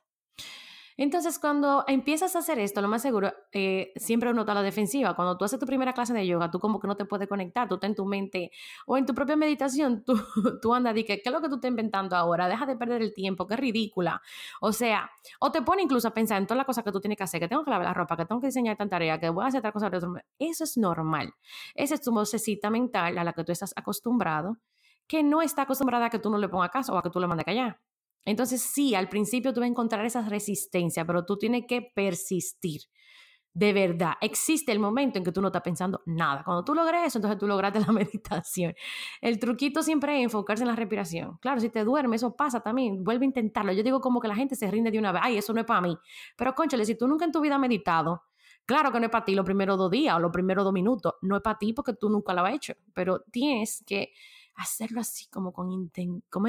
Entonces, 0.97 1.39
cuando 1.39 1.85
empiezas 1.89 2.37
a 2.37 2.39
hacer 2.39 2.59
esto, 2.59 2.81
lo 2.81 2.89
más 2.89 3.03
seguro, 3.03 3.33
eh, 3.53 3.93
siempre 3.97 4.31
uno 4.31 4.43
está 4.43 4.55
la 4.55 4.63
defensiva. 4.63 5.15
Cuando 5.15 5.37
tú 5.37 5.45
haces 5.45 5.59
tu 5.59 5.67
primera 5.67 5.93
clase 5.93 6.15
de 6.15 6.27
yoga, 6.27 6.51
tú 6.51 6.61
como 6.61 6.79
que 6.79 6.87
no 6.87 6.97
te 6.97 7.05
puedes 7.05 7.29
conectar, 7.29 7.69
tú 7.69 7.75
estás 7.75 7.91
en 7.91 7.97
tu 7.97 8.05
mente 8.05 8.53
o 8.87 8.97
en 8.97 9.05
tu 9.05 9.15
propia 9.15 9.37
meditación, 9.37 10.05
tú, 10.05 10.15
tú 10.63 10.73
andas 10.73 10.97
y 10.97 11.05
que, 11.05 11.21
¿qué 11.21 11.29
es 11.29 11.33
lo 11.33 11.41
que 11.41 11.49
tú 11.49 11.57
estás 11.57 11.71
inventando 11.71 12.15
ahora? 12.17 12.49
Deja 12.49 12.65
de 12.67 12.77
perder 12.77 13.03
el 13.03 13.13
tiempo, 13.13 13.47
qué 13.47 13.57
ridícula. 13.57 14.23
O 14.61 14.73
sea, 14.73 15.11
o 15.41 15.51
te 15.51 15.63
pone 15.63 15.83
incluso 15.83 16.07
a 16.09 16.15
pensar 16.15 16.39
en 16.39 16.47
todas 16.47 16.59
las 16.59 16.67
cosas 16.67 16.85
que 16.85 16.93
tú 16.93 17.01
tienes 17.01 17.19
que 17.19 17.25
hacer, 17.25 17.41
que 17.41 17.49
tengo 17.49 17.65
que 17.65 17.71
lavar 17.71 17.87
la 17.87 17.95
ropa, 17.95 18.17
que 18.17 18.25
tengo 18.27 18.41
que 18.41 18.49
diseñar 18.49 18.77
tanta 18.77 18.95
tarea, 18.95 19.19
que 19.19 19.31
voy 19.31 19.45
a 19.45 19.49
hacer 19.49 19.63
tal 19.63 19.73
cosa. 19.73 19.91
Eso 20.39 20.65
es 20.65 20.77
normal. 20.77 21.35
Esa 21.75 21.95
es 21.95 22.01
tu 22.03 22.13
vocecita 22.13 22.71
mental 22.71 23.19
a 23.19 23.25
la 23.25 23.33
que 23.33 23.43
tú 23.43 23.51
estás 23.51 23.73
acostumbrado, 23.77 24.59
que 25.09 25.23
no 25.25 25.43
está 25.43 25.63
acostumbrada 25.63 26.07
a 26.07 26.11
que 26.11 26.21
tú 26.21 26.31
no 26.31 26.39
le 26.39 26.49
pongas 26.49 26.71
caso 26.71 26.95
o 26.95 26.99
a 26.99 27.03
que 27.03 27.11
tú 27.11 27.19
le 27.19 27.27
mandes 27.27 27.45
callar. 27.45 27.81
Entonces, 28.25 28.63
sí, 28.63 28.95
al 28.95 29.09
principio 29.09 29.53
tú 29.53 29.61
vas 29.61 29.67
a 29.67 29.71
encontrar 29.71 30.05
esa 30.05 30.23
resistencia, 30.23 31.05
pero 31.05 31.25
tú 31.25 31.37
tienes 31.37 31.65
que 31.69 31.83
persistir. 31.95 32.83
De 33.55 33.73
verdad, 33.73 34.15
existe 34.21 34.73
el 34.73 34.81
momento 34.81 35.17
en 35.17 35.25
que 35.25 35.31
tú 35.31 35.41
no 35.41 35.47
estás 35.47 35.63
pensando 35.63 36.03
nada. 36.07 36.43
Cuando 36.43 36.65
tú 36.65 36.75
logres 36.75 37.07
eso, 37.07 37.19
entonces 37.19 37.39
tú 37.39 37.47
lograste 37.47 37.79
la 37.87 37.93
meditación. 37.93 38.75
El 39.21 39.39
truquito 39.39 39.83
siempre 39.83 40.19
es 40.19 40.25
enfocarse 40.25 40.65
en 40.65 40.69
la 40.69 40.75
respiración. 40.75 41.39
Claro, 41.41 41.61
si 41.61 41.69
te 41.69 41.85
duermes, 41.85 42.21
eso 42.21 42.35
pasa 42.35 42.61
también. 42.61 43.05
Vuelve 43.05 43.25
a 43.25 43.29
intentarlo. 43.29 43.73
Yo 43.73 43.85
digo 43.85 44.01
como 44.01 44.21
que 44.21 44.27
la 44.27 44.35
gente 44.35 44.57
se 44.57 44.69
rinde 44.69 44.91
de 44.91 44.99
una 44.99 45.13
vez. 45.13 45.23
Ay, 45.25 45.39
eso 45.39 45.53
no 45.53 45.61
es 45.61 45.67
para 45.67 45.81
mí. 45.81 45.97
Pero, 46.37 46.53
conchale, 46.55 46.85
si 46.85 46.97
tú 46.97 47.07
nunca 47.07 47.25
en 47.25 47.31
tu 47.31 47.41
vida 47.41 47.55
has 47.55 47.61
meditado, 47.61 48.23
claro 48.67 48.91
que 48.91 48.99
no 48.99 49.07
es 49.07 49.13
para 49.13 49.25
ti 49.25 49.37
los 49.37 49.45
primeros 49.45 49.79
dos 49.79 49.91
días 49.91 50.17
o 50.17 50.19
los 50.19 50.33
primeros 50.33 50.65
dos 50.65 50.73
minutos. 50.73 51.15
No 51.23 51.37
es 51.37 51.43
para 51.43 51.57
ti 51.57 51.73
porque 51.73 51.93
tú 51.93 52.09
nunca 52.09 52.35
lo 52.35 52.45
has 52.45 52.55
hecho. 52.55 52.75
Pero 52.93 53.21
tienes 53.31 53.85
que 53.87 54.13
hacerlo 54.57 55.01
así 55.01 55.29
como 55.31 55.53
con 55.53 55.71
inten 55.71 56.25
como 56.29 56.49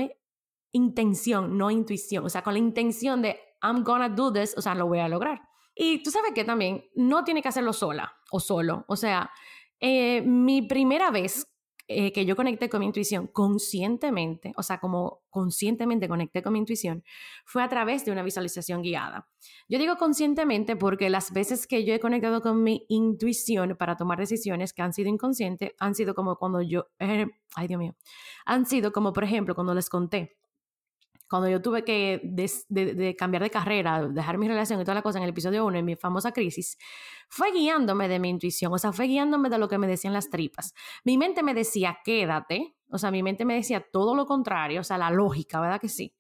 intención, 0.75 1.58
no 1.58 1.72
intuición. 1.72 2.25
O 2.25 2.29
sea, 2.29 2.44
con 2.44 2.53
la 2.53 2.60
intención 2.60 3.22
de 3.22 3.39
I'm 3.62 3.84
gonna 3.84 4.10
do 4.10 4.32
this, 4.32 4.53
o 4.58 4.62
sea, 4.62 4.75
lo 4.75 4.88
voy 4.88 5.00
a 5.00 5.08
lograr. 5.08 5.41
Y 5.74 6.03
tú 6.03 6.12
sabes 6.12 6.32
que 6.34 6.44
también 6.44 6.86
no 6.96 7.24
tiene 7.24 7.41
que 7.41 7.50
hacerlo 7.50 7.74
sola 7.74 8.13
o 8.32 8.39
solo. 8.39 8.86
O 8.88 8.96
sea, 8.96 9.29
eh, 9.79 10.22
mi 10.22 10.62
primera 10.62 11.12
vez 11.12 11.48
eh, 11.88 12.12
que 12.13 12.25
yo 12.25 12.36
conecté 12.36 12.67
con 12.67 12.79
mi 12.79 12.88
intuición 12.88 13.27
conscientemente, 13.27 14.53
o 14.58 14.63
sea, 14.63 14.79
como 14.79 15.22
conscientemente 15.29 16.08
conecté 16.08 16.41
con 16.41 16.53
mi 16.53 16.60
intuición, 16.60 17.03
fue 17.46 17.62
a 17.62 17.70
través 17.70 18.03
de 18.03 18.12
una 18.12 18.24
visualización 18.24 18.82
guiada. 18.82 19.27
Yo 19.70 19.77
digo 19.77 19.96
conscientemente 19.96 20.75
porque 20.75 21.12
las 21.12 21.32
veces 21.32 21.67
que 21.67 21.86
yo 21.86 21.94
he 21.94 22.00
conectado 22.00 22.41
con 22.41 22.63
mi 22.63 22.86
intuición 22.89 23.75
para 23.77 23.98
tomar 23.98 24.17
decisiones 24.17 24.74
que 24.74 24.82
han 24.82 24.94
sido 24.94 25.10
inconscientes, 25.10 25.74
han 25.79 25.94
sido 25.94 26.15
como 26.15 26.38
cuando 26.38 26.62
yo, 26.62 26.88
eh, 27.00 27.27
ay 27.55 27.67
Dios 27.67 27.79
mío, 27.79 27.96
han 28.46 28.65
sido 28.65 28.91
como 28.91 29.13
por 29.13 29.24
ejemplo 29.24 29.53
cuando 29.53 29.75
les 29.75 29.88
conté 29.88 30.38
cuando 31.29 31.50
yo 31.50 31.62
tuve 31.62 31.84
que 31.84 32.22
de, 32.24 33.15
cambiar 33.17 33.44
de 33.44 33.50
carrera, 33.50 34.08
dejar 34.08 34.38
mi 34.38 34.48
relación 34.48 34.79
y 34.79 34.84
toda 34.84 34.96
la 34.96 35.01
cosa 35.01 35.17
en 35.17 35.24
el 35.24 35.32
episodio 35.32 35.65
1, 35.65 35.79
en 35.79 35.86
mi 35.86 35.96
famosa 35.96 36.32
crisis, 36.32 36.77
fue 37.29 37.51
guiándome 37.51 38.08
de 38.08 38.20
mi 38.20 38.29
intuición, 38.29 38.72
o 38.74 38.77
sea, 38.77 38.91
fue 38.91 39.08
guiándome 39.08 39.50
de 39.50 39.58
lo 39.58 39.67
que 39.67 39.77
me 39.77 39.88
decían 39.88 40.13
las 40.13 40.29
tripas. 40.29 40.74
Mi 41.03 41.17
mente 41.17 41.41
me 41.44 41.53
decía, 41.53 41.98
quédate, 42.03 42.75
o 42.89 42.98
sea, 42.98 43.12
mi 43.12 43.24
mente 43.24 43.46
me 43.46 43.55
decía 43.55 43.86
todo 43.91 44.15
lo 44.15 44.25
contrario, 44.25 44.82
o 44.82 44.84
sea, 44.84 44.98
la 44.98 45.10
lógica, 45.10 45.60
¿verdad 45.60 45.82
que 45.82 45.89
sí? 45.89 46.15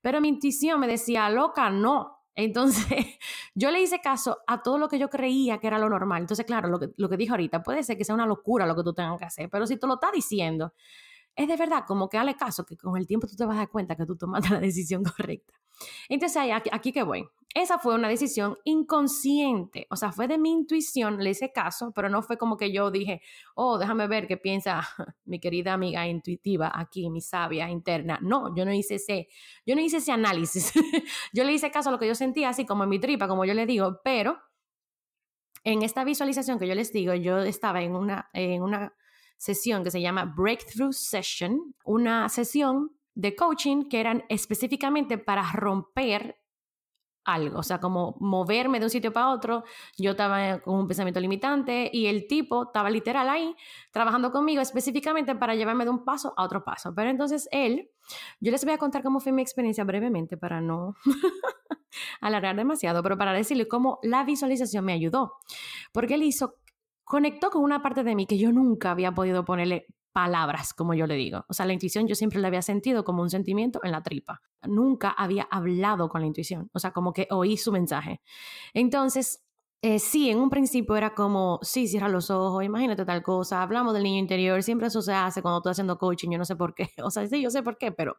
Pero 0.00 0.20
mi 0.20 0.28
intuición 0.28 0.80
me 0.80 0.86
decía, 0.86 1.28
loca, 1.30 1.70
no. 1.70 2.18
Entonces, 2.34 2.86
yo 3.54 3.70
le 3.70 3.82
hice 3.82 4.00
caso 4.00 4.38
a 4.46 4.62
todo 4.62 4.78
lo 4.78 4.88
que 4.88 4.98
yo 4.98 5.08
creía 5.08 5.58
que 5.58 5.66
era 5.66 5.78
lo 5.78 5.88
normal. 5.88 6.20
Entonces, 6.22 6.46
claro, 6.46 6.68
lo 6.68 6.78
que, 6.78 6.90
lo 6.96 7.08
que 7.08 7.16
dijo 7.16 7.34
ahorita, 7.34 7.62
puede 7.62 7.82
ser 7.82 7.96
que 7.96 8.04
sea 8.04 8.14
una 8.14 8.26
locura 8.26 8.66
lo 8.66 8.76
que 8.76 8.84
tú 8.84 8.92
tengas 8.92 9.18
que 9.18 9.24
hacer, 9.24 9.50
pero 9.50 9.66
si 9.66 9.76
tú 9.76 9.86
lo 9.86 9.94
estás 9.94 10.12
diciendo, 10.12 10.72
es 11.38 11.46
de 11.46 11.56
verdad 11.56 11.84
como 11.86 12.08
que 12.08 12.16
dale 12.16 12.34
caso, 12.34 12.66
que 12.66 12.76
con 12.76 12.96
el 12.96 13.06
tiempo 13.06 13.28
tú 13.28 13.36
te 13.36 13.46
vas 13.46 13.54
a 13.54 13.60
dar 13.60 13.70
cuenta 13.70 13.94
que 13.94 14.04
tú 14.04 14.16
tomaste 14.16 14.50
la 14.54 14.58
decisión 14.58 15.04
correcta. 15.04 15.54
Entonces, 16.08 16.42
aquí, 16.52 16.68
aquí 16.72 16.92
que 16.92 17.04
voy. 17.04 17.28
Esa 17.54 17.78
fue 17.78 17.94
una 17.94 18.08
decisión 18.08 18.58
inconsciente, 18.64 19.86
o 19.88 19.96
sea, 19.96 20.10
fue 20.10 20.26
de 20.26 20.36
mi 20.36 20.50
intuición, 20.50 21.22
le 21.22 21.30
hice 21.30 21.52
caso, 21.52 21.92
pero 21.94 22.08
no 22.08 22.22
fue 22.22 22.36
como 22.36 22.56
que 22.56 22.72
yo 22.72 22.90
dije, 22.90 23.22
oh, 23.54 23.78
déjame 23.78 24.08
ver 24.08 24.26
qué 24.26 24.36
piensa 24.36 24.80
mi 25.24 25.38
querida 25.38 25.72
amiga 25.74 26.06
intuitiva 26.08 26.72
aquí, 26.74 27.08
mi 27.08 27.20
sabia 27.20 27.70
interna. 27.70 28.18
No, 28.20 28.54
yo 28.56 28.64
no 28.64 28.72
hice 28.72 28.96
ese, 28.96 29.28
yo 29.64 29.76
no 29.76 29.80
hice 29.80 29.98
ese 29.98 30.10
análisis. 30.10 30.72
yo 31.32 31.44
le 31.44 31.52
hice 31.52 31.70
caso 31.70 31.90
a 31.90 31.92
lo 31.92 32.00
que 32.00 32.08
yo 32.08 32.16
sentía, 32.16 32.48
así 32.48 32.66
como 32.66 32.82
en 32.82 32.90
mi 32.90 32.98
tripa, 32.98 33.28
como 33.28 33.44
yo 33.44 33.54
le 33.54 33.64
digo, 33.64 34.00
pero 34.02 34.38
en 35.62 35.82
esta 35.82 36.02
visualización 36.02 36.58
que 36.58 36.66
yo 36.66 36.74
les 36.74 36.92
digo, 36.92 37.14
yo 37.14 37.38
estaba 37.38 37.80
en 37.80 37.94
una, 37.94 38.28
en 38.32 38.62
una 38.62 38.92
sesión 39.38 39.82
que 39.84 39.90
se 39.90 40.02
llama 40.02 40.34
Breakthrough 40.36 40.92
Session, 40.92 41.74
una 41.84 42.28
sesión 42.28 42.90
de 43.14 43.34
coaching 43.34 43.88
que 43.88 44.00
eran 44.00 44.24
específicamente 44.28 45.18
para 45.18 45.50
romper 45.52 46.36
algo, 47.24 47.58
o 47.58 47.62
sea, 47.62 47.78
como 47.78 48.16
moverme 48.20 48.78
de 48.78 48.86
un 48.86 48.90
sitio 48.90 49.12
para 49.12 49.28
otro, 49.28 49.64
yo 49.98 50.12
estaba 50.12 50.60
con 50.60 50.76
un 50.76 50.86
pensamiento 50.86 51.20
limitante 51.20 51.90
y 51.92 52.06
el 52.06 52.26
tipo 52.26 52.64
estaba 52.64 52.88
literal 52.88 53.28
ahí 53.28 53.54
trabajando 53.92 54.32
conmigo 54.32 54.62
específicamente 54.62 55.34
para 55.34 55.54
llevarme 55.54 55.84
de 55.84 55.90
un 55.90 56.04
paso 56.04 56.32
a 56.36 56.44
otro 56.44 56.64
paso. 56.64 56.94
Pero 56.94 57.10
entonces 57.10 57.46
él, 57.52 57.90
yo 58.40 58.50
les 58.50 58.64
voy 58.64 58.72
a 58.72 58.78
contar 58.78 59.02
cómo 59.02 59.20
fue 59.20 59.32
mi 59.32 59.42
experiencia 59.42 59.84
brevemente 59.84 60.38
para 60.38 60.62
no 60.62 60.94
alargar 62.22 62.56
demasiado, 62.56 63.02
pero 63.02 63.18
para 63.18 63.34
decirle 63.34 63.68
cómo 63.68 63.98
la 64.02 64.24
visualización 64.24 64.86
me 64.86 64.94
ayudó, 64.94 65.34
porque 65.92 66.14
él 66.14 66.22
hizo 66.22 66.54
conectó 67.08 67.50
con 67.50 67.62
una 67.62 67.82
parte 67.82 68.04
de 68.04 68.14
mí 68.14 68.26
que 68.26 68.38
yo 68.38 68.52
nunca 68.52 68.90
había 68.90 69.12
podido 69.12 69.44
ponerle 69.44 69.86
palabras, 70.12 70.74
como 70.74 70.94
yo 70.94 71.06
le 71.06 71.14
digo. 71.14 71.44
O 71.48 71.54
sea, 71.54 71.64
la 71.66 71.72
intuición 71.72 72.06
yo 72.06 72.14
siempre 72.14 72.40
la 72.40 72.48
había 72.48 72.62
sentido 72.62 73.04
como 73.04 73.22
un 73.22 73.30
sentimiento 73.30 73.80
en 73.82 73.92
la 73.92 74.02
tripa. 74.02 74.42
Nunca 74.66 75.10
había 75.10 75.44
hablado 75.50 76.08
con 76.08 76.20
la 76.20 76.26
intuición, 76.26 76.70
o 76.72 76.78
sea, 76.78 76.92
como 76.92 77.12
que 77.12 77.26
oí 77.30 77.56
su 77.56 77.72
mensaje. 77.72 78.20
Entonces, 78.74 79.44
eh, 79.80 80.00
sí, 80.00 80.28
en 80.28 80.40
un 80.40 80.50
principio 80.50 80.96
era 80.96 81.14
como, 81.14 81.60
sí, 81.62 81.86
cierra 81.86 82.08
los 82.08 82.30
ojos, 82.30 82.64
imagínate 82.64 83.04
tal 83.04 83.22
cosa, 83.22 83.62
hablamos 83.62 83.94
del 83.94 84.02
niño 84.02 84.18
interior, 84.18 84.60
siempre 84.64 84.88
eso 84.88 85.00
se 85.02 85.12
hace 85.12 85.40
cuando 85.40 85.58
estoy 85.58 85.70
haciendo 85.70 85.98
coaching, 85.98 86.30
yo 86.30 86.38
no 86.38 86.44
sé 86.44 86.56
por 86.56 86.74
qué, 86.74 86.88
o 87.04 87.10
sea, 87.12 87.26
sí, 87.28 87.40
yo 87.40 87.50
sé 87.50 87.62
por 87.62 87.78
qué, 87.78 87.92
pero 87.92 88.16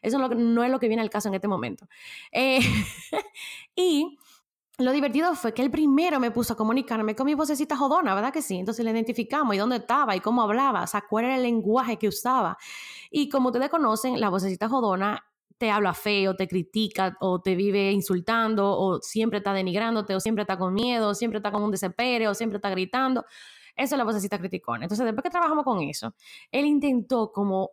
eso 0.00 0.18
no 0.18 0.64
es 0.64 0.70
lo 0.70 0.78
que 0.80 0.88
viene 0.88 1.02
al 1.02 1.10
caso 1.10 1.28
en 1.28 1.34
este 1.34 1.48
momento. 1.48 1.86
Eh, 2.32 2.60
y 3.76 4.18
lo 4.78 4.92
divertido 4.92 5.34
fue 5.34 5.52
que 5.52 5.62
el 5.62 5.70
primero 5.70 6.18
me 6.18 6.30
puso 6.30 6.54
a 6.54 6.56
comunicarme 6.56 7.14
con 7.14 7.26
mi 7.26 7.34
vocecita 7.34 7.76
jodona, 7.76 8.14
¿verdad 8.14 8.32
que 8.32 8.42
sí? 8.42 8.56
Entonces 8.56 8.84
le 8.84 8.90
identificamos 8.90 9.54
y 9.54 9.58
dónde 9.58 9.76
estaba 9.76 10.16
y 10.16 10.20
cómo 10.20 10.42
hablaba, 10.42 10.84
o 10.84 10.86
sea, 10.86 11.04
cuál 11.08 11.26
era 11.26 11.36
el 11.36 11.42
lenguaje 11.42 11.98
que 11.98 12.08
usaba. 12.08 12.56
Y 13.10 13.28
como 13.28 13.48
ustedes 13.50 13.68
conocen, 13.68 14.18
la 14.20 14.30
vocecita 14.30 14.68
jodona 14.68 15.24
te 15.58 15.70
habla 15.70 15.94
feo, 15.94 16.34
te 16.34 16.48
critica 16.48 17.16
o 17.20 17.40
te 17.40 17.54
vive 17.54 17.92
insultando 17.92 18.76
o 18.76 19.00
siempre 19.00 19.38
está 19.38 19.52
denigrándote 19.52 20.14
o 20.14 20.20
siempre 20.20 20.42
está 20.42 20.58
con 20.58 20.74
miedo, 20.74 21.10
o 21.10 21.14
siempre 21.14 21.38
está 21.38 21.52
con 21.52 21.62
un 21.62 21.70
desespero 21.70 22.30
o 22.30 22.34
siempre 22.34 22.56
está 22.56 22.70
gritando. 22.70 23.24
Eso 23.76 23.94
es 23.94 23.98
la 23.98 24.04
vocecita 24.04 24.38
criticona. 24.38 24.84
Entonces, 24.84 25.04
después 25.04 25.22
que 25.22 25.30
trabajamos 25.30 25.64
con 25.64 25.80
eso, 25.80 26.14
él 26.50 26.66
intentó 26.66 27.30
como 27.30 27.70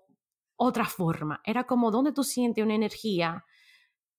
otra 0.56 0.86
forma. 0.86 1.41
Era 1.44 1.63
como 1.65 1.89
donde 1.91 2.12
tú 2.12 2.24
sientes 2.24 2.63
una 2.63 2.75
energía 2.75 3.44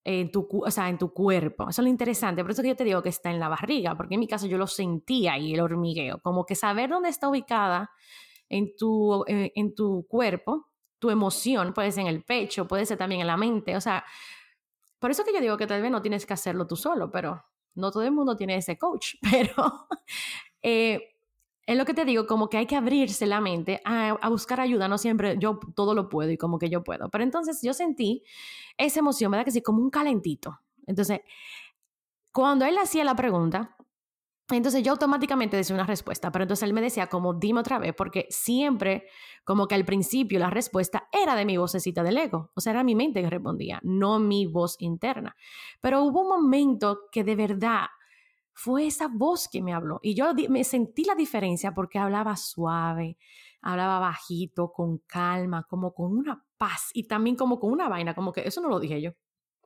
en 0.04 0.30
tu, 0.30 0.48
o 0.50 0.70
sea, 0.70 0.88
en 0.88 0.98
tu 0.98 1.12
cuerpo. 1.12 1.68
Eso 1.68 1.82
es 1.82 1.84
lo 1.84 1.90
interesante. 1.90 2.42
Por 2.42 2.52
eso 2.52 2.62
que 2.62 2.68
yo 2.68 2.76
te 2.76 2.84
digo 2.84 3.02
que 3.02 3.10
está 3.10 3.30
en 3.30 3.40
la 3.40 3.48
barriga, 3.48 3.96
porque 3.96 4.14
en 4.14 4.20
mi 4.20 4.28
caso 4.28 4.46
yo 4.46 4.58
lo 4.58 4.66
sentía 4.66 5.34
ahí, 5.34 5.54
el 5.54 5.60
hormigueo. 5.60 6.20
Como 6.22 6.46
que 6.46 6.54
saber 6.54 6.90
dónde 6.90 7.08
está 7.10 7.28
ubicada 7.28 7.90
en 8.48 8.74
tu, 8.76 9.24
eh, 9.26 9.52
en 9.54 9.74
tu 9.74 10.06
cuerpo, 10.08 10.68
tu 10.98 11.10
emoción, 11.10 11.72
puede 11.72 11.92
ser 11.92 12.02
en 12.02 12.08
el 12.08 12.24
pecho, 12.24 12.66
puede 12.66 12.86
ser 12.86 12.98
también 12.98 13.20
en 13.20 13.26
la 13.26 13.36
mente. 13.36 13.76
O 13.76 13.80
sea, 13.80 14.04
por 14.98 15.10
eso 15.10 15.24
que 15.24 15.32
yo 15.32 15.40
digo 15.40 15.56
que 15.56 15.66
tal 15.66 15.82
vez 15.82 15.90
no 15.90 16.02
tienes 16.02 16.26
que 16.26 16.34
hacerlo 16.34 16.66
tú 16.66 16.76
solo, 16.76 17.10
pero 17.10 17.42
no 17.74 17.90
todo 17.90 18.02
el 18.02 18.12
mundo 18.12 18.36
tiene 18.36 18.56
ese 18.56 18.78
coach. 18.78 19.14
Pero 19.30 19.88
eh, 20.62 21.16
es 21.66 21.76
lo 21.76 21.84
que 21.84 21.94
te 21.94 22.04
digo, 22.04 22.26
como 22.26 22.48
que 22.48 22.56
hay 22.56 22.66
que 22.66 22.76
abrirse 22.76 23.26
la 23.26 23.40
mente 23.40 23.80
a, 23.84 24.28
buscar 24.28 24.60
ayuda, 24.60 24.88
no 24.88 24.98
siempre 24.98 25.36
yo 25.38 25.60
todo 25.74 25.94
lo 25.94 26.08
puedo 26.08 26.30
y 26.30 26.36
como 26.36 26.58
que 26.58 26.68
yo 26.68 26.82
puedo. 26.82 27.08
Pero 27.10 27.24
entonces 27.24 27.60
yo 27.62 27.72
sentí 27.74 28.24
esa 28.76 29.00
emoción, 29.00 29.30
¿verdad? 29.30 29.44
Que 29.44 29.52
sí, 29.52 29.62
como 29.62 29.82
un 29.82 29.90
calentito. 29.90 30.60
Entonces, 30.86 31.20
cuando 32.32 32.64
él 32.64 32.76
hacía 32.78 33.04
la 33.04 33.14
pregunta, 33.14 33.76
entonces 34.56 34.82
yo 34.82 34.92
automáticamente 34.92 35.56
decía 35.56 35.74
una 35.74 35.86
respuesta, 35.86 36.32
pero 36.32 36.42
entonces 36.42 36.64
él 36.64 36.72
me 36.72 36.80
decía 36.80 37.06
como 37.06 37.34
dime 37.34 37.60
otra 37.60 37.78
vez, 37.78 37.94
porque 37.94 38.26
siempre 38.30 39.06
como 39.44 39.68
que 39.68 39.74
al 39.74 39.84
principio 39.84 40.38
la 40.38 40.50
respuesta 40.50 41.08
era 41.12 41.36
de 41.36 41.44
mi 41.44 41.56
vocecita 41.56 42.02
del 42.02 42.18
ego, 42.18 42.50
o 42.54 42.60
sea, 42.60 42.72
era 42.72 42.82
mi 42.82 42.94
mente 42.94 43.22
que 43.22 43.30
respondía, 43.30 43.80
no 43.82 44.18
mi 44.18 44.46
voz 44.46 44.76
interna. 44.80 45.36
Pero 45.80 46.02
hubo 46.02 46.22
un 46.22 46.28
momento 46.28 47.02
que 47.12 47.22
de 47.22 47.36
verdad 47.36 47.86
fue 48.62 48.86
esa 48.86 49.08
voz 49.08 49.48
que 49.48 49.62
me 49.62 49.72
habló. 49.72 50.00
Y 50.02 50.14
yo 50.14 50.34
me 50.50 50.64
sentí 50.64 51.04
la 51.04 51.14
diferencia 51.14 51.72
porque 51.72 51.98
hablaba 51.98 52.36
suave, 52.36 53.16
hablaba 53.62 53.98
bajito, 54.00 54.70
con 54.70 54.98
calma, 55.06 55.66
como 55.66 55.94
con 55.94 56.12
una 56.12 56.44
paz 56.58 56.90
y 56.92 57.08
también 57.08 57.36
como 57.36 57.58
con 57.58 57.72
una 57.72 57.88
vaina, 57.88 58.14
como 58.14 58.32
que 58.32 58.42
eso 58.46 58.60
no 58.60 58.68
lo 58.68 58.78
dije 58.78 59.00
yo. 59.00 59.12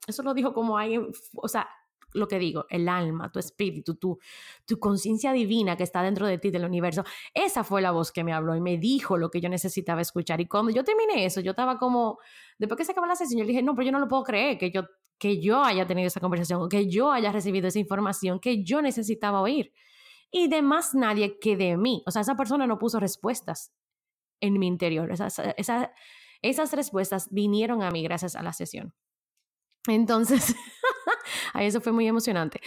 Eso 0.06 0.22
lo 0.22 0.32
dijo 0.32 0.54
como 0.54 0.78
alguien, 0.78 1.10
o 1.34 1.48
sea, 1.48 1.68
lo 2.14 2.28
que 2.28 2.38
digo, 2.38 2.64
el 2.70 2.88
alma, 2.88 3.30
tu 3.30 3.38
espíritu, 3.38 3.96
tu, 3.96 4.18
tu 4.64 4.78
conciencia 4.78 5.32
divina 5.32 5.76
que 5.76 5.82
está 5.82 6.02
dentro 6.02 6.26
de 6.26 6.38
ti, 6.38 6.50
del 6.50 6.64
universo. 6.64 7.04
Esa 7.34 7.64
fue 7.64 7.82
la 7.82 7.90
voz 7.90 8.12
que 8.12 8.24
me 8.24 8.32
habló 8.32 8.56
y 8.56 8.60
me 8.60 8.78
dijo 8.78 9.18
lo 9.18 9.30
que 9.30 9.40
yo 9.40 9.48
necesitaba 9.48 10.00
escuchar. 10.00 10.40
Y 10.40 10.46
cuando 10.46 10.70
yo 10.70 10.84
terminé 10.84 11.26
eso, 11.26 11.40
yo 11.40 11.50
estaba 11.50 11.78
como, 11.78 12.18
después 12.58 12.78
que 12.78 12.84
se 12.84 12.92
acabó 12.92 13.06
la 13.06 13.16
sesión, 13.16 13.40
yo 13.40 13.46
dije, 13.46 13.62
no, 13.62 13.74
pero 13.74 13.86
yo 13.86 13.92
no 13.92 13.98
lo 13.98 14.08
puedo 14.08 14.22
creer, 14.22 14.58
que 14.58 14.70
yo 14.70 14.84
que 15.18 15.40
yo 15.40 15.62
haya 15.62 15.86
tenido 15.86 16.08
esa 16.08 16.20
conversación, 16.20 16.68
que 16.68 16.88
yo 16.88 17.12
haya 17.12 17.32
recibido 17.32 17.68
esa 17.68 17.78
información 17.78 18.40
que 18.40 18.64
yo 18.64 18.82
necesitaba 18.82 19.40
oír. 19.40 19.72
Y 20.30 20.48
de 20.48 20.62
más 20.62 20.94
nadie 20.94 21.38
que 21.38 21.56
de 21.56 21.76
mí. 21.76 22.02
O 22.06 22.10
sea, 22.10 22.22
esa 22.22 22.36
persona 22.36 22.66
no 22.66 22.78
puso 22.78 22.98
respuestas 22.98 23.72
en 24.40 24.58
mi 24.58 24.66
interior. 24.66 25.12
Esas, 25.12 25.40
esas 26.42 26.72
respuestas 26.72 27.28
vinieron 27.30 27.82
a 27.82 27.90
mí 27.90 28.02
gracias 28.02 28.34
a 28.34 28.42
la 28.42 28.52
sesión. 28.52 28.94
Entonces, 29.86 30.54
ahí 31.52 31.66
eso 31.66 31.80
fue 31.80 31.92
muy 31.92 32.06
emocionante. 32.06 32.60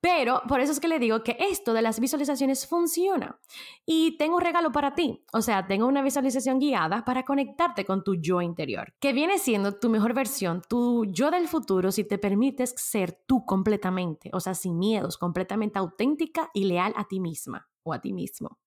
Pero 0.00 0.42
por 0.46 0.60
eso 0.60 0.70
es 0.70 0.78
que 0.78 0.86
le 0.86 1.00
digo 1.00 1.24
que 1.24 1.36
esto 1.40 1.72
de 1.72 1.82
las 1.82 1.98
visualizaciones 1.98 2.66
funciona. 2.66 3.40
Y 3.84 4.16
tengo 4.18 4.36
un 4.36 4.42
regalo 4.42 4.70
para 4.70 4.94
ti. 4.94 5.24
O 5.32 5.42
sea, 5.42 5.66
tengo 5.66 5.86
una 5.86 6.00
visualización 6.00 6.60
guiada 6.60 7.04
para 7.04 7.24
conectarte 7.24 7.84
con 7.84 8.04
tu 8.04 8.14
yo 8.14 8.40
interior, 8.40 8.94
que 9.00 9.12
viene 9.12 9.38
siendo 9.38 9.80
tu 9.80 9.88
mejor 9.88 10.14
versión, 10.14 10.62
tu 10.68 11.06
yo 11.06 11.32
del 11.32 11.48
futuro, 11.48 11.90
si 11.90 12.04
te 12.04 12.18
permites 12.18 12.74
ser 12.76 13.18
tú 13.26 13.44
completamente, 13.44 14.30
o 14.32 14.38
sea, 14.38 14.54
sin 14.54 14.78
miedos, 14.78 15.18
completamente 15.18 15.80
auténtica 15.80 16.50
y 16.54 16.66
leal 16.66 16.92
a 16.96 17.08
ti 17.08 17.18
misma 17.18 17.68
o 17.82 17.92
a 17.92 18.00
ti 18.00 18.12
mismo. 18.12 18.60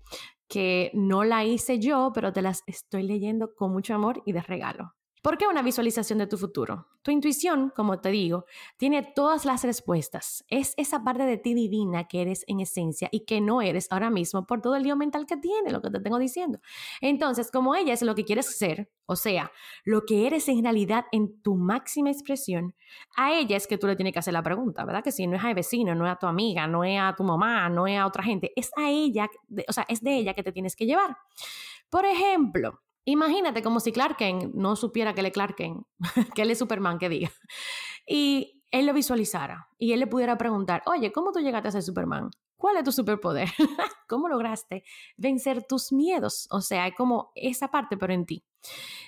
que 0.49 0.91
no 0.93 1.23
la 1.23 1.45
hice 1.45 1.79
yo, 1.79 2.11
pero 2.13 2.33
te 2.33 2.41
las 2.41 2.63
estoy 2.67 3.03
leyendo 3.03 3.55
con 3.55 3.71
mucho 3.71 3.95
amor 3.95 4.21
y 4.25 4.33
de 4.33 4.41
regalo. 4.41 4.96
¿Por 5.27 5.37
qué 5.37 5.45
una 5.45 5.61
visualización 5.61 6.19
de 6.19 6.27
tu 6.27 6.37
futuro? 6.37 6.87
Tu 7.01 7.11
intuición, 7.11 7.73
como 7.75 7.99
te 7.99 8.11
digo, 8.11 8.45
tiene 8.77 9.03
todas 9.03 9.43
las 9.43 9.65
respuestas. 9.65 10.45
Es 10.47 10.73
esa 10.77 11.03
parte 11.03 11.23
de 11.23 11.35
ti 11.35 11.53
divina 11.53 12.07
que 12.07 12.21
eres 12.21 12.45
en 12.47 12.61
esencia 12.61 13.09
y 13.11 13.25
que 13.25 13.41
no 13.41 13.61
eres 13.61 13.91
ahora 13.91 14.09
mismo 14.09 14.47
por 14.47 14.61
todo 14.61 14.77
el 14.77 14.83
lío 14.83 14.95
mental 14.95 15.25
que 15.25 15.35
tiene, 15.35 15.71
lo 15.71 15.81
que 15.81 15.89
te 15.89 15.99
tengo 15.99 16.17
diciendo. 16.17 16.59
Entonces, 17.01 17.51
como 17.51 17.75
ella 17.75 17.91
es 17.91 18.03
lo 18.03 18.15
que 18.15 18.23
quieres 18.23 18.57
ser, 18.57 18.89
o 19.05 19.17
sea, 19.17 19.51
lo 19.83 20.05
que 20.05 20.27
eres 20.27 20.47
en 20.47 20.63
realidad 20.63 21.07
en 21.11 21.41
tu 21.41 21.55
máxima 21.55 22.09
expresión, 22.09 22.73
a 23.17 23.33
ella 23.33 23.57
es 23.57 23.67
que 23.67 23.77
tú 23.77 23.85
le 23.85 23.97
tienes 23.97 24.13
que 24.13 24.19
hacer 24.19 24.33
la 24.33 24.43
pregunta, 24.43 24.85
¿verdad? 24.85 25.03
Que 25.03 25.11
si 25.11 25.27
no 25.27 25.35
es 25.35 25.43
a 25.43 25.53
vecino, 25.53 25.93
no 25.93 26.05
es 26.05 26.13
a 26.13 26.15
tu 26.15 26.27
amiga, 26.27 26.67
no 26.67 26.85
es 26.85 27.01
a 27.01 27.13
tu 27.17 27.25
mamá, 27.25 27.67
no 27.67 27.85
es 27.85 27.99
a 27.99 28.07
otra 28.07 28.23
gente, 28.23 28.53
es 28.55 28.71
a 28.77 28.89
ella, 28.89 29.27
o 29.67 29.73
sea, 29.73 29.85
es 29.89 30.01
de 30.01 30.15
ella 30.15 30.33
que 30.33 30.43
te 30.43 30.53
tienes 30.53 30.73
que 30.73 30.85
llevar. 30.85 31.17
Por 31.89 32.05
ejemplo, 32.05 32.79
Imagínate 33.09 33.63
como 33.63 33.79
si 33.79 33.93
Clark 33.93 34.17
Kent 34.17 34.53
no 34.53 34.75
supiera 34.75 35.13
que 35.13 35.21
él 35.21 35.27
es 35.27 35.31
Clark 35.31 35.55
Kent, 35.55 35.87
que 36.35 36.41
él 36.41 36.51
es 36.51 36.57
Superman, 36.57 36.99
que 36.99 37.07
diga. 37.07 37.31
Y 38.05 38.63
él 38.69 38.85
lo 38.85 38.93
visualizara 38.93 39.69
y 39.77 39.93
él 39.93 40.01
le 40.01 40.07
pudiera 40.07 40.37
preguntar, 40.37 40.83
oye, 40.85 41.13
¿cómo 41.13 41.31
tú 41.31 41.39
llegaste 41.39 41.69
a 41.69 41.71
ser 41.71 41.83
Superman? 41.83 42.31
¿Cuál 42.57 42.75
es 42.75 42.83
tu 42.83 42.91
superpoder? 42.91 43.47
¿Cómo 44.09 44.27
lograste 44.27 44.83
vencer 45.15 45.63
tus 45.63 45.93
miedos? 45.93 46.49
O 46.51 46.59
sea, 46.59 46.85
es 46.85 46.95
como 46.95 47.31
esa 47.35 47.69
parte, 47.69 47.95
pero 47.95 48.13
en 48.13 48.25
ti. 48.25 48.43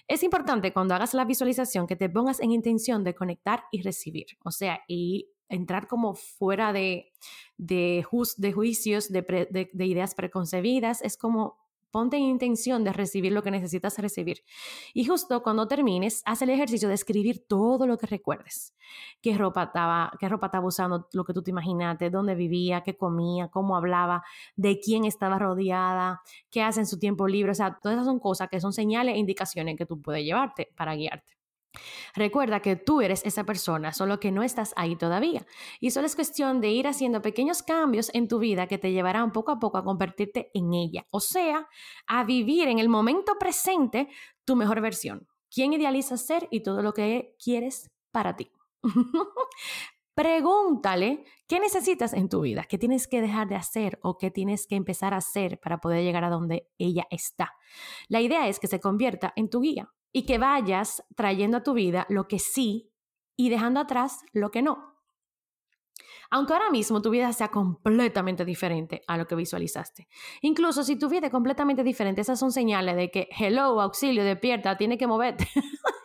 Es 0.07 0.23
importante 0.23 0.71
cuando 0.71 0.95
hagas 0.95 1.13
la 1.13 1.25
visualización 1.25 1.85
que 1.85 1.97
te 1.97 2.09
pongas 2.09 2.39
en 2.39 2.51
intención 2.51 3.03
de 3.03 3.15
conectar 3.15 3.65
y 3.69 3.81
recibir. 3.81 4.27
O 4.45 4.51
sea, 4.51 4.79
y 4.87 5.29
entrar 5.49 5.87
como 5.87 6.15
fuera 6.15 6.71
de, 6.71 7.11
de, 7.57 8.05
de 8.37 8.53
juicios, 8.53 9.11
de, 9.11 9.69
de 9.73 9.85
ideas 9.85 10.15
preconcebidas. 10.15 11.01
Es 11.01 11.17
como 11.17 11.57
Ponte 11.91 12.17
en 12.17 12.23
intención 12.23 12.83
de 12.83 12.93
recibir 12.93 13.31
lo 13.31 13.41
que 13.41 13.51
necesitas 13.51 13.97
recibir. 13.97 14.43
Y 14.93 15.05
justo 15.05 15.41
cuando 15.41 15.67
termines, 15.67 16.21
haz 16.25 16.41
el 16.41 16.49
ejercicio 16.49 16.87
de 16.87 16.95
escribir 16.95 17.45
todo 17.47 17.87
lo 17.87 17.97
que 17.97 18.07
recuerdes. 18.07 18.75
¿Qué 19.21 19.37
ropa 19.37 19.63
estaba, 19.63 20.11
qué 20.19 20.29
ropa 20.29 20.47
estaba 20.47 20.67
usando, 20.67 21.07
lo 21.13 21.23
que 21.23 21.33
tú 21.33 21.41
te 21.41 21.51
imaginaste, 21.51 22.09
dónde 22.09 22.35
vivía, 22.35 22.81
qué 22.81 22.95
comía, 22.95 23.49
cómo 23.49 23.75
hablaba, 23.75 24.23
de 24.55 24.79
quién 24.79 25.05
estaba 25.05 25.39
rodeada, 25.39 26.21
qué 26.51 26.61
hace 26.61 26.81
en 26.81 26.87
su 26.87 26.99
tiempo 26.99 27.27
libre? 27.27 27.51
O 27.51 27.55
sea, 27.55 27.79
todas 27.81 27.95
esas 27.95 28.05
son 28.05 28.19
cosas 28.19 28.49
que 28.49 28.59
son 28.59 28.73
señales 28.73 29.15
e 29.15 29.19
indicaciones 29.19 29.77
que 29.77 29.85
tú 29.85 30.01
puedes 30.01 30.23
llevarte 30.23 30.69
para 30.75 30.95
guiarte. 30.95 31.38
Recuerda 32.15 32.61
que 32.61 32.75
tú 32.75 33.01
eres 33.01 33.25
esa 33.25 33.43
persona, 33.43 33.93
solo 33.93 34.19
que 34.19 34.31
no 34.31 34.43
estás 34.43 34.73
ahí 34.75 34.95
todavía. 34.95 35.45
Y 35.79 35.91
solo 35.91 36.07
es 36.07 36.15
cuestión 36.15 36.61
de 36.61 36.69
ir 36.69 36.87
haciendo 36.87 37.21
pequeños 37.21 37.63
cambios 37.63 38.09
en 38.13 38.27
tu 38.27 38.39
vida 38.39 38.67
que 38.67 38.77
te 38.77 38.91
llevarán 38.91 39.31
poco 39.31 39.51
a 39.51 39.59
poco 39.59 39.77
a 39.77 39.83
convertirte 39.83 40.49
en 40.53 40.73
ella. 40.73 41.05
O 41.11 41.19
sea, 41.19 41.67
a 42.07 42.23
vivir 42.23 42.67
en 42.67 42.79
el 42.79 42.89
momento 42.89 43.37
presente 43.39 44.09
tu 44.45 44.55
mejor 44.55 44.81
versión. 44.81 45.27
¿Quién 45.51 45.73
idealizas 45.73 46.25
ser 46.25 46.47
y 46.51 46.61
todo 46.61 46.81
lo 46.81 46.93
que 46.93 47.35
quieres 47.43 47.89
para 48.11 48.35
ti? 48.35 48.51
Pregúntale 50.15 51.23
qué 51.47 51.59
necesitas 51.59 52.13
en 52.13 52.27
tu 52.27 52.41
vida, 52.41 52.65
qué 52.65 52.77
tienes 52.77 53.07
que 53.07 53.21
dejar 53.21 53.47
de 53.47 53.55
hacer 53.55 53.99
o 54.01 54.17
qué 54.17 54.31
tienes 54.31 54.67
que 54.67 54.75
empezar 54.75 55.13
a 55.13 55.17
hacer 55.17 55.59
para 55.61 55.77
poder 55.77 56.03
llegar 56.03 56.25
a 56.25 56.29
donde 56.29 56.67
ella 56.77 57.07
está. 57.09 57.53
La 58.09 58.19
idea 58.19 58.47
es 58.49 58.59
que 58.59 58.67
se 58.67 58.81
convierta 58.81 59.31
en 59.37 59.49
tu 59.49 59.61
guía 59.61 59.89
y 60.11 60.25
que 60.25 60.37
vayas 60.37 61.03
trayendo 61.15 61.57
a 61.57 61.63
tu 61.63 61.73
vida 61.73 62.05
lo 62.09 62.27
que 62.27 62.39
sí 62.39 62.91
y 63.35 63.49
dejando 63.49 63.79
atrás 63.79 64.19
lo 64.33 64.51
que 64.51 64.61
no. 64.61 64.89
Aunque 66.31 66.53
ahora 66.53 66.69
mismo 66.69 67.01
tu 67.01 67.09
vida 67.09 67.33
sea 67.33 67.49
completamente 67.49 68.45
diferente 68.45 69.01
a 69.07 69.17
lo 69.17 69.25
que 69.25 69.35
visualizaste. 69.35 70.07
Incluso 70.41 70.83
si 70.83 70.95
tu 70.97 71.09
vida 71.09 71.27
es 71.27 71.31
completamente 71.31 71.83
diferente, 71.83 72.21
esas 72.21 72.39
son 72.39 72.51
señales 72.51 72.95
de 72.95 73.09
que, 73.09 73.29
hello, 73.37 73.81
auxilio, 73.81 74.23
despierta, 74.23 74.77
tiene 74.77 74.97
que 74.97 75.07
moverte. 75.07 75.47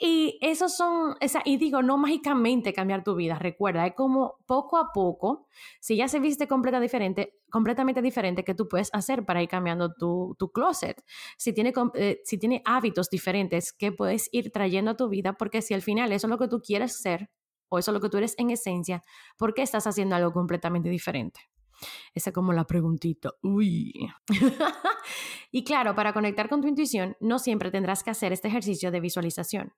Y 0.00 0.38
esos 0.40 0.76
son, 0.76 1.16
esa, 1.20 1.42
y 1.44 1.56
digo, 1.56 1.82
no 1.82 1.98
mágicamente 1.98 2.72
cambiar 2.72 3.02
tu 3.02 3.16
vida, 3.16 3.36
recuerda, 3.36 3.84
es 3.84 3.94
como 3.94 4.36
poco 4.46 4.76
a 4.76 4.92
poco, 4.92 5.48
si 5.80 5.96
ya 5.96 6.06
se 6.06 6.20
viste 6.20 6.46
completa 6.46 6.78
diferente, 6.78 7.40
completamente 7.50 8.00
diferente, 8.00 8.44
que 8.44 8.54
tú 8.54 8.68
puedes 8.68 8.90
hacer 8.92 9.24
para 9.24 9.42
ir 9.42 9.48
cambiando 9.48 9.92
tu, 9.92 10.36
tu 10.38 10.52
closet. 10.52 11.02
Si 11.36 11.52
tiene, 11.52 11.72
eh, 11.94 12.20
si 12.24 12.38
tiene 12.38 12.62
hábitos 12.64 13.10
diferentes 13.10 13.72
que 13.72 13.90
puedes 13.90 14.28
ir 14.30 14.52
trayendo 14.52 14.92
a 14.92 14.96
tu 14.96 15.08
vida, 15.08 15.32
porque 15.32 15.62
si 15.62 15.74
al 15.74 15.82
final 15.82 16.12
eso 16.12 16.28
es 16.28 16.30
lo 16.30 16.38
que 16.38 16.48
tú 16.48 16.60
quieres 16.60 17.00
ser, 17.00 17.30
o 17.68 17.78
eso 17.78 17.90
es 17.90 17.94
lo 17.94 18.00
que 18.00 18.08
tú 18.08 18.18
eres 18.18 18.36
en 18.38 18.50
esencia, 18.50 19.02
¿por 19.36 19.52
qué 19.52 19.62
estás 19.62 19.88
haciendo 19.88 20.14
algo 20.14 20.32
completamente 20.32 20.88
diferente? 20.88 21.40
Esa 22.14 22.30
es 22.30 22.34
como 22.34 22.52
la 22.52 22.64
preguntita. 22.64 23.30
Uy. 23.42 23.92
y 25.52 25.64
claro, 25.64 25.94
para 25.94 26.12
conectar 26.12 26.48
con 26.48 26.60
tu 26.60 26.68
intuición, 26.68 27.16
no 27.20 27.38
siempre 27.38 27.70
tendrás 27.70 28.02
que 28.02 28.10
hacer 28.10 28.32
este 28.32 28.48
ejercicio 28.48 28.90
de 28.90 29.00
visualización. 29.00 29.72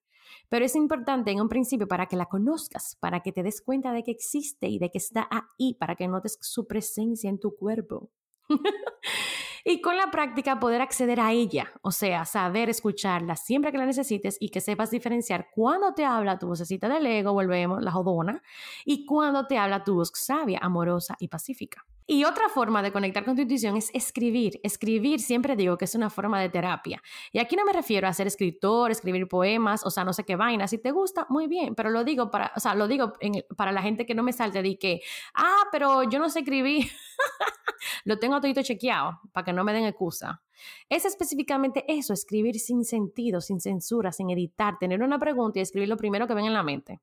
Pero 0.49 0.65
es 0.65 0.77
importante 0.77 1.31
en 1.31 1.41
un 1.41 1.49
principio 1.49 1.89
para 1.89 2.07
que 2.07 2.17
la 2.17 2.27
conozcas, 2.27 2.97
para 3.01 3.21
que 3.21 3.33
te 3.33 3.43
des 3.43 3.61
cuenta 3.61 3.93
de 3.93 4.03
que 4.03 4.11
existe 4.11 4.69
y 4.69 4.79
de 4.79 4.91
que 4.91 4.99
está 4.99 5.29
ahí, 5.31 5.75
para 5.75 5.97
que 5.97 6.09
notes 6.09 6.39
su 6.41 6.67
presencia 6.67 7.31
en 7.31 7.39
tu 7.39 7.57
cuerpo. 7.57 8.11
y 9.65 9.81
con 9.81 9.97
la 9.97 10.11
práctica 10.11 10.59
poder 10.59 10.81
acceder 10.81 11.21
a 11.21 11.33
ella, 11.33 11.73
o 11.83 11.93
sea, 11.93 12.25
saber 12.25 12.69
escucharla 12.69 13.37
siempre 13.37 13.73
que 13.73 13.79
la 13.79 13.87
necesites 13.87 14.37
y 14.41 14.51
que 14.51 14.61
sepas 14.61 14.91
diferenciar 14.91 15.49
cuando 15.55 15.95
te 15.95 16.05
habla 16.05 16.39
tu 16.39 16.49
vocecita 16.49 16.89
del 16.89 17.07
ego, 17.07 17.33
volvemos, 17.33 17.83
la 17.83 17.93
jodona, 17.93 18.43
y 18.85 19.07
cuando 19.07 19.47
te 19.47 19.59
habla 19.59 19.85
tu 19.85 19.95
voz 19.95 20.11
sabia, 20.15 20.59
amorosa 20.63 21.17
y 21.19 21.29
pacífica. 21.29 21.87
Y 22.13 22.25
otra 22.25 22.49
forma 22.49 22.83
de 22.83 22.91
conectar 22.91 23.25
con 23.25 23.37
tu 23.37 23.43
intuición 23.43 23.77
es 23.77 23.89
escribir. 23.95 24.59
Escribir 24.65 25.21
siempre 25.21 25.55
digo 25.55 25.79
que 25.79 25.85
es 25.85 25.95
una 25.95 26.11
forma 26.11 26.41
de 26.41 26.49
terapia. 26.49 27.01
Y 27.31 27.39
aquí 27.39 27.55
no 27.55 27.65
me 27.65 27.73
refiero 27.73 28.09
a 28.09 28.13
ser 28.13 28.27
escritor, 28.27 28.91
escribir 28.91 29.29
poemas, 29.29 29.87
o 29.87 29.91
sea, 29.91 30.03
no 30.03 30.13
sé 30.13 30.25
qué 30.25 30.35
vaina. 30.35 30.67
Si 30.67 30.79
te 30.79 30.91
gusta, 30.91 31.27
muy 31.29 31.47
bien, 31.47 31.77
pero 31.77 31.89
lo 31.89 32.03
digo 32.03 32.29
para, 32.29 32.51
o 32.57 32.59
sea, 32.59 32.75
lo 32.75 32.89
digo 32.89 33.13
para 33.57 33.71
la 33.71 33.81
gente 33.81 34.07
que 34.07 34.17
no 34.17 34.25
me 34.25 34.33
salte 34.33 34.61
de 34.61 34.77
que, 34.77 35.03
ah, 35.37 35.63
pero 35.71 36.03
yo 36.03 36.19
no 36.19 36.29
sé 36.29 36.41
escribir. 36.41 36.91
lo 38.05 38.19
tengo 38.19 38.41
todo 38.41 38.61
chequeado 38.61 39.21
para 39.31 39.45
que 39.45 39.53
no 39.53 39.63
me 39.63 39.73
den 39.73 39.85
excusa. 39.85 40.43
Es 40.89 41.05
específicamente 41.05 41.85
eso, 41.89 42.13
escribir 42.13 42.59
sin 42.59 42.85
sentido, 42.85 43.41
sin 43.41 43.61
censura, 43.61 44.13
sin 44.13 44.31
editar, 44.31 44.79
tener 44.79 45.03
una 45.03 45.19
pregunta 45.19 45.59
y 45.59 45.63
escribir 45.63 45.89
lo 45.89 45.97
primero 45.97 46.27
que 46.27 46.35
ven 46.35 46.47
en 46.47 46.55
la 46.55 46.63
mente. 46.63 47.01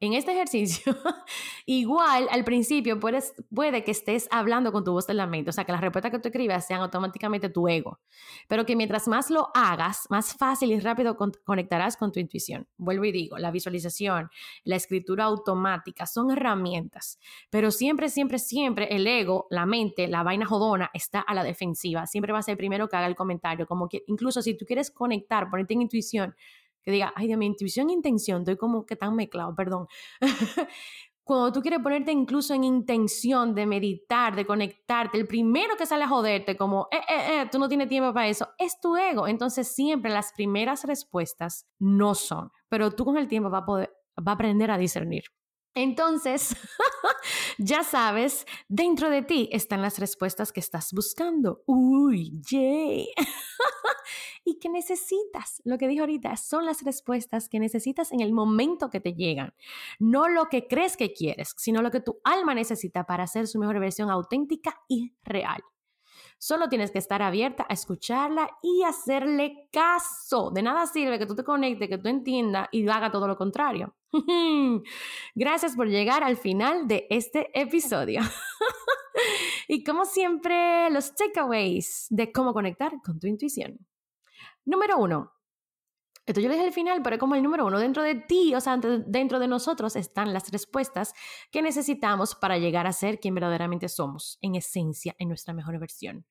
En 0.00 0.12
este 0.12 0.32
ejercicio, 0.32 0.94
igual 1.66 2.28
al 2.30 2.44
principio 2.44 3.00
puedes, 3.00 3.34
puede 3.54 3.84
que 3.84 3.90
estés 3.90 4.28
hablando 4.30 4.72
con 4.72 4.84
tu 4.84 4.92
voz 4.92 5.08
en 5.08 5.16
la 5.16 5.26
mente, 5.26 5.50
o 5.50 5.52
sea, 5.52 5.64
que 5.64 5.72
las 5.72 5.80
respuestas 5.80 6.12
que 6.12 6.18
tú 6.18 6.28
escribas 6.28 6.66
sean 6.66 6.80
automáticamente 6.80 7.48
tu 7.48 7.68
ego, 7.68 8.00
pero 8.48 8.66
que 8.66 8.76
mientras 8.76 9.08
más 9.08 9.30
lo 9.30 9.50
hagas, 9.54 10.06
más 10.10 10.34
fácil 10.34 10.72
y 10.72 10.80
rápido 10.80 11.16
conectarás 11.44 11.96
con 11.96 12.12
tu 12.12 12.20
intuición. 12.20 12.66
Vuelvo 12.76 13.04
y 13.04 13.12
digo, 13.12 13.38
la 13.38 13.50
visualización, 13.50 14.30
la 14.64 14.76
escritura 14.76 15.24
automática 15.24 16.06
son 16.06 16.30
herramientas, 16.30 17.18
pero 17.50 17.70
siempre, 17.70 18.08
siempre, 18.08 18.38
siempre 18.38 18.88
el 18.94 19.06
ego, 19.06 19.46
la 19.50 19.66
mente, 19.66 20.08
la 20.08 20.22
vaina 20.22 20.46
jodona 20.46 20.90
está 20.92 21.20
a 21.20 21.34
la 21.34 21.44
defensiva, 21.44 22.06
siempre 22.06 22.32
va 22.32 22.38
a 22.40 22.42
ser 22.42 22.56
primero 22.56 22.88
haga 22.94 23.06
el 23.06 23.16
comentario, 23.16 23.66
como 23.66 23.88
que 23.88 24.04
incluso 24.06 24.42
si 24.42 24.56
tú 24.56 24.64
quieres 24.64 24.90
conectar, 24.90 25.50
ponerte 25.50 25.74
en 25.74 25.82
intuición, 25.82 26.34
que 26.82 26.90
diga, 26.90 27.12
ay, 27.16 27.28
de 27.28 27.36
mi 27.36 27.46
intuición 27.46 27.90
e 27.90 27.94
intención, 27.94 28.42
estoy 28.42 28.56
como 28.56 28.84
que 28.84 28.96
tan 28.96 29.16
mezclado, 29.16 29.54
perdón. 29.54 29.86
Cuando 31.24 31.52
tú 31.52 31.62
quieres 31.62 31.80
ponerte 31.80 32.12
incluso 32.12 32.52
en 32.52 32.64
intención 32.64 33.54
de 33.54 33.64
meditar, 33.64 34.36
de 34.36 34.44
conectarte, 34.44 35.16
el 35.16 35.26
primero 35.26 35.74
que 35.74 35.86
sale 35.86 36.04
a 36.04 36.08
joderte 36.08 36.54
como, 36.54 36.86
eh, 36.92 36.98
eh, 37.08 37.40
eh, 37.40 37.48
tú 37.50 37.58
no 37.58 37.66
tienes 37.66 37.88
tiempo 37.88 38.12
para 38.12 38.28
eso, 38.28 38.50
es 38.58 38.78
tu 38.78 38.94
ego. 38.94 39.26
Entonces 39.26 39.66
siempre 39.66 40.10
las 40.10 40.34
primeras 40.34 40.84
respuestas 40.84 41.66
no 41.78 42.14
son, 42.14 42.50
pero 42.68 42.90
tú 42.90 43.06
con 43.06 43.16
el 43.16 43.26
tiempo 43.26 43.48
va 43.48 43.58
a 43.58 43.64
poder, 43.64 43.90
va 44.18 44.32
a 44.32 44.34
aprender 44.34 44.70
a 44.70 44.76
discernir. 44.76 45.24
Entonces, 45.74 46.56
ya 47.58 47.82
sabes, 47.82 48.46
dentro 48.68 49.10
de 49.10 49.22
ti 49.22 49.48
están 49.52 49.82
las 49.82 49.98
respuestas 49.98 50.52
que 50.52 50.60
estás 50.60 50.92
buscando. 50.92 51.62
Uy, 51.66 52.40
yay. 52.48 53.08
¿Y 54.44 54.58
qué 54.58 54.68
necesitas? 54.68 55.60
Lo 55.64 55.76
que 55.76 55.88
dije 55.88 56.00
ahorita 56.00 56.36
son 56.36 56.64
las 56.64 56.82
respuestas 56.82 57.48
que 57.48 57.58
necesitas 57.58 58.12
en 58.12 58.20
el 58.20 58.32
momento 58.32 58.88
que 58.88 59.00
te 59.00 59.14
llegan. 59.14 59.54
No 59.98 60.28
lo 60.28 60.48
que 60.48 60.68
crees 60.68 60.96
que 60.96 61.12
quieres, 61.12 61.54
sino 61.56 61.82
lo 61.82 61.90
que 61.90 62.00
tu 62.00 62.20
alma 62.22 62.54
necesita 62.54 63.04
para 63.04 63.24
hacer 63.24 63.48
su 63.48 63.58
mejor 63.58 63.80
versión 63.80 64.10
auténtica 64.10 64.80
y 64.88 65.14
real. 65.24 65.62
Solo 66.46 66.68
tienes 66.68 66.90
que 66.90 66.98
estar 66.98 67.22
abierta 67.22 67.64
a 67.66 67.72
escucharla 67.72 68.58
y 68.62 68.82
hacerle 68.82 69.70
caso. 69.72 70.50
De 70.50 70.60
nada 70.60 70.86
sirve 70.86 71.18
que 71.18 71.24
tú 71.24 71.34
te 71.34 71.42
conectes, 71.42 71.88
que 71.88 71.96
tú 71.96 72.10
entiendas 72.10 72.68
y 72.70 72.86
haga 72.86 73.10
todo 73.10 73.26
lo 73.26 73.34
contrario. 73.34 73.96
Gracias 75.34 75.74
por 75.74 75.88
llegar 75.88 76.22
al 76.22 76.36
final 76.36 76.86
de 76.86 77.06
este 77.08 77.48
episodio. 77.58 78.20
y 79.68 79.82
como 79.84 80.04
siempre, 80.04 80.90
los 80.90 81.14
takeaways 81.14 82.08
de 82.10 82.30
cómo 82.30 82.52
conectar 82.52 82.92
con 83.02 83.18
tu 83.18 83.26
intuición. 83.26 83.78
Número 84.66 84.98
uno, 84.98 85.32
esto 86.26 86.40
yo 86.40 86.48
le 86.48 86.54
dije 86.54 86.66
al 86.66 86.72
final, 86.72 87.02
pero 87.02 87.18
como 87.18 87.34
el 87.34 87.42
número 87.42 87.66
uno. 87.66 87.78
Dentro 87.78 88.02
de 88.02 88.14
ti, 88.14 88.54
o 88.54 88.60
sea, 88.60 88.78
dentro 88.78 89.38
de 89.38 89.46
nosotros 89.46 89.94
están 89.94 90.32
las 90.32 90.50
respuestas 90.50 91.12
que 91.50 91.60
necesitamos 91.60 92.34
para 92.34 92.56
llegar 92.56 92.86
a 92.86 92.92
ser 92.92 93.20
quien 93.20 93.34
verdaderamente 93.34 93.90
somos, 93.90 94.38
en 94.40 94.54
esencia, 94.54 95.14
en 95.18 95.28
nuestra 95.28 95.52
mejor 95.52 95.78
versión. 95.78 96.26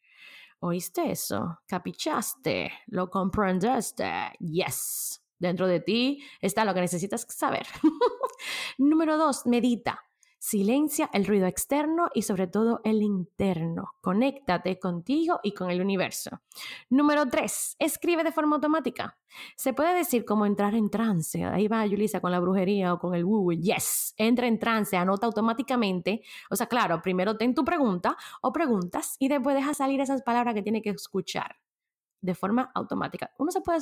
¿Oíste 0.66 1.12
eso? 1.12 1.60
¿Capichaste? 1.68 2.72
¿Lo 2.88 3.10
comprendiste? 3.10 4.32
Yes. 4.40 5.22
Dentro 5.38 5.68
de 5.68 5.82
ti 5.82 6.24
está 6.40 6.64
lo 6.64 6.74
que 6.74 6.80
necesitas 6.80 7.28
saber. 7.28 7.68
Número 8.78 9.18
dos, 9.18 9.46
medita. 9.46 10.02
Silencia 10.46 11.10
el 11.14 11.26
ruido 11.26 11.48
externo 11.48 12.10
y 12.14 12.24
sobre 12.24 12.48
todo 12.48 12.82
el 12.84 13.02
interno. 13.02 13.94
Conéctate 14.02 14.78
contigo 14.78 15.40
y 15.42 15.54
con 15.54 15.72
el 15.72 15.80
universo. 15.80 16.42
Número 16.90 17.26
tres, 17.30 17.78
escribe 17.80 18.26
de 18.26 18.34
forma 18.34 18.58
automática. 18.58 19.18
Se 19.56 19.72
puede 19.72 19.96
decir 19.96 20.26
como 20.26 20.46
entrar 20.46 20.76
en 20.76 20.90
trance. 20.90 21.46
Ahí 21.46 21.70
va 21.70 21.86
Yulisa 21.86 22.20
con 22.20 22.32
la 22.32 22.42
brujería 22.42 22.94
o 22.94 23.00
con 23.00 23.16
el 23.16 23.24
woo, 23.24 23.54
Yes, 23.54 24.16
entra 24.18 24.46
en 24.46 24.60
trance, 24.60 24.98
anota 24.98 25.28
automáticamente. 25.28 26.24
O 26.50 26.58
sea, 26.58 26.68
claro, 26.68 27.02
primero 27.02 27.38
ten 27.38 27.56
tu 27.56 27.64
pregunta 27.64 28.18
o 28.42 28.52
preguntas 28.52 29.16
y 29.20 29.30
después 29.30 29.56
deja 29.56 29.74
salir 29.74 30.02
esas 30.02 30.24
palabras 30.24 30.54
que 30.56 30.62
tiene 30.62 30.82
que 30.82 30.90
escuchar 30.90 31.56
de 32.20 32.36
forma 32.36 32.70
automática. 32.76 33.32
Uno 33.38 33.50
se 33.50 33.62
puede, 33.62 33.80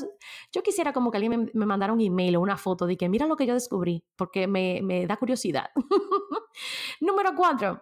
yo 0.51 0.61
quisiera 0.61 0.93
como 0.93 1.09
que 1.09 1.17
alguien 1.17 1.49
me, 1.55 1.65
mandara 1.65 1.91
un 1.91 2.01
email 2.01 2.35
o 2.35 2.41
una 2.41 2.57
foto 2.57 2.85
de 2.85 2.97
que 2.97 3.09
mira 3.09 3.25
lo 3.25 3.35
que 3.35 3.47
yo 3.47 3.55
descubrí, 3.55 4.05
porque 4.15 4.45
me 4.45 5.07
da 5.07 5.17
curiosidad. 5.17 5.71
Número 6.99 7.35
cuatro, 7.35 7.81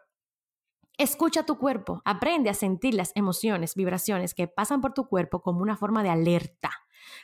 Escucha 1.00 1.46
tu 1.46 1.58
cuerpo, 1.58 2.02
aprende 2.04 2.50
a 2.50 2.54
sentir 2.54 2.94
las 2.94 3.14
emociones, 3.16 3.74
vibraciones 3.74 4.34
que 4.34 4.50
pasan 4.50 4.82
por 4.82 4.94
tu 4.94 5.08
cuerpo 5.08 5.42
como 5.42 5.62
una 5.62 5.78
forma 5.78 6.04
de 6.04 6.10
alerta, 6.10 6.72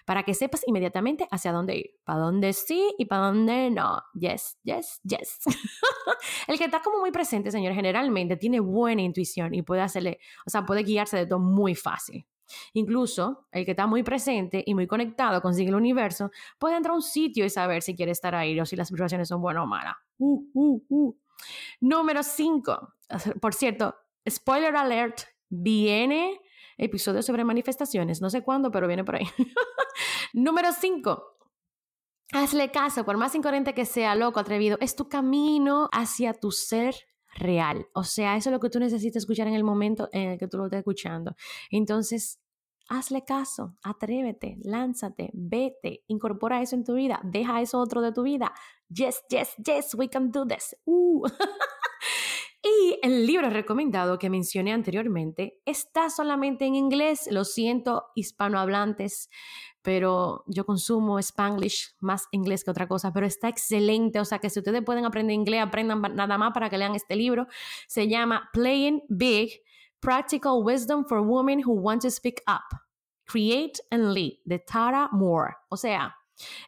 para 0.05 0.23
que 0.23 0.33
sepas 0.33 0.63
inmediatamente 0.65 1.27
hacia 1.29 1.51
dónde 1.51 1.75
ir, 1.75 1.89
para 2.05 2.19
dónde 2.19 2.53
sí 2.53 2.95
y 2.97 3.03
para 3.03 3.23
dónde 3.23 3.69
no. 3.71 4.01
Yes, 4.13 4.57
yes, 4.63 5.01
yes. 5.03 5.39
el 6.47 6.57
que 6.57 6.63
está 6.63 6.81
como 6.81 6.99
muy 6.99 7.11
presente, 7.11 7.51
señor, 7.51 7.73
generalmente 7.73 8.37
tiene 8.37 8.61
buena 8.61 9.01
intuición 9.01 9.53
y 9.53 9.61
puede 9.61 9.81
hacerle, 9.81 10.19
o 10.45 10.49
sea, 10.49 10.65
puede 10.65 10.83
guiarse 10.83 11.17
de 11.17 11.27
todo 11.27 11.39
muy 11.39 11.75
fácil. 11.75 12.25
Incluso 12.71 13.47
el 13.51 13.65
que 13.65 13.71
está 13.71 13.87
muy 13.87 14.03
presente 14.03 14.63
y 14.65 14.73
muy 14.73 14.87
conectado 14.87 15.41
con 15.41 15.53
el 15.59 15.75
universo 15.75 16.31
puede 16.59 16.77
entrar 16.77 16.93
a 16.93 16.95
un 16.95 17.01
sitio 17.01 17.43
y 17.43 17.49
saber 17.49 17.81
si 17.81 17.93
quiere 17.93 18.13
estar 18.13 18.35
ahí 18.35 18.57
o 18.57 18.65
si 18.65 18.77
las 18.77 18.89
vibraciones 18.89 19.27
son 19.27 19.41
buenas 19.41 19.63
o 19.63 19.67
malas. 19.67 19.95
Uh, 20.17 20.45
uh, 20.53 20.81
uh. 20.87 21.15
Número 21.79 22.23
5. 22.23 22.93
Por 23.41 23.53
cierto, 23.53 23.95
spoiler 24.29 24.75
alert, 24.75 25.21
viene 25.49 26.39
episodio 26.77 27.21
sobre 27.21 27.43
manifestaciones. 27.43 28.21
No 28.21 28.29
sé 28.29 28.41
cuándo, 28.41 28.71
pero 28.71 28.87
viene 28.87 29.03
por 29.03 29.15
ahí. 29.15 29.27
Número 30.33 30.71
5. 30.71 31.23
Hazle 32.33 32.71
caso, 32.71 33.05
por 33.05 33.17
más 33.17 33.35
incoherente 33.35 33.73
que 33.73 33.85
sea, 33.85 34.15
loco, 34.15 34.39
atrevido, 34.39 34.77
es 34.81 34.95
tu 34.95 35.07
camino 35.07 35.89
hacia 35.91 36.33
tu 36.33 36.51
ser 36.51 36.95
real. 37.35 37.87
O 37.93 38.03
sea, 38.03 38.35
eso 38.35 38.49
es 38.49 38.53
lo 38.53 38.59
que 38.59 38.69
tú 38.69 38.79
necesitas 38.79 39.23
escuchar 39.23 39.47
en 39.47 39.53
el 39.53 39.63
momento 39.63 40.09
en 40.11 40.31
el 40.31 40.39
que 40.39 40.47
tú 40.47 40.57
lo 40.57 40.65
estés 40.65 40.79
escuchando. 40.79 41.35
Entonces, 41.69 42.39
hazle 42.89 43.23
caso, 43.23 43.75
atrévete, 43.83 44.57
lánzate, 44.63 45.31
vete, 45.33 46.03
incorpora 46.07 46.61
eso 46.61 46.75
en 46.75 46.83
tu 46.83 46.95
vida, 46.95 47.19
deja 47.23 47.61
eso 47.61 47.79
otro 47.79 48.01
de 48.01 48.11
tu 48.11 48.23
vida. 48.23 48.53
Yes, 48.89 49.23
yes, 49.29 49.55
yes, 49.65 49.95
we 49.95 50.09
can 50.09 50.31
do 50.31 50.45
this. 50.45 50.75
Uh. 50.85 51.25
y 52.63 52.99
el 53.01 53.25
libro 53.25 53.49
recomendado 53.49 54.19
que 54.19 54.29
mencioné 54.29 54.73
anteriormente 54.73 55.61
está 55.65 56.09
solamente 56.09 56.65
en 56.65 56.75
inglés, 56.75 57.27
lo 57.31 57.43
siento, 57.43 58.05
hispanohablantes, 58.15 59.29
pero 59.81 60.43
yo 60.47 60.65
consumo 60.65 61.19
Spanglish, 61.19 61.95
más 61.99 62.27
inglés 62.31 62.63
que 62.63 62.71
otra 62.71 62.87
cosa, 62.87 63.13
pero 63.13 63.27
está 63.27 63.49
excelente, 63.49 64.19
o 64.19 64.25
sea 64.25 64.39
que 64.39 64.49
si 64.49 64.59
ustedes 64.59 64.83
pueden 64.83 65.05
aprender 65.05 65.35
inglés, 65.35 65.61
aprendan 65.61 66.01
nada 66.15 66.37
más 66.39 66.53
para 66.53 66.71
que 66.71 66.77
lean 66.79 66.95
este 66.95 67.15
libro. 67.15 67.47
Se 67.87 68.07
llama 68.07 68.49
Playing 68.51 69.03
Big, 69.09 69.61
Practical 70.05 70.61
Wisdom 70.63 71.03
for 71.03 71.19
Women 71.19 71.63
Who 71.65 71.81
Want 71.81 72.03
to 72.03 72.11
Speak 72.11 72.39
Up. 72.47 72.77
Create 73.25 73.79
and 73.89 74.13
Lead, 74.13 74.33
de 74.45 74.59
Tara 74.59 75.09
Moore. 75.11 75.55
O 75.69 75.77
sea, 75.77 76.15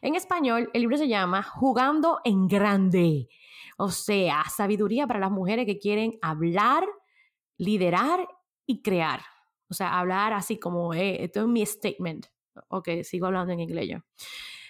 en 0.02 0.16
español, 0.16 0.68
el 0.74 0.80
libro 0.80 0.96
se 0.96 1.06
llama 1.06 1.44
Jugando 1.44 2.18
en 2.24 2.48
Grande. 2.48 3.28
O 3.76 3.92
sea, 3.92 4.42
sabiduría 4.52 5.06
para 5.06 5.20
las 5.20 5.30
mujeres 5.30 5.66
que 5.66 5.78
quieren 5.78 6.18
hablar, 6.20 6.84
liderar 7.58 8.26
y 8.66 8.82
crear. 8.82 9.20
O 9.70 9.74
sea, 9.74 10.00
hablar 10.00 10.32
así 10.32 10.58
como, 10.58 10.92
eh, 10.92 11.22
esto 11.22 11.42
es 11.42 11.46
mi 11.46 11.64
statement. 11.64 12.26
Ok, 12.66 12.88
sigo 13.04 13.26
hablando 13.26 13.52
en 13.52 13.60
inglés 13.60 13.88
yo. 13.88 13.98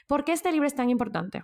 ¿Por 0.07 0.27
qué 0.27 0.33
este 0.33 0.53
libro 0.53 0.67
es 0.67 0.75
tan 0.75 0.91
importante? 0.91 1.43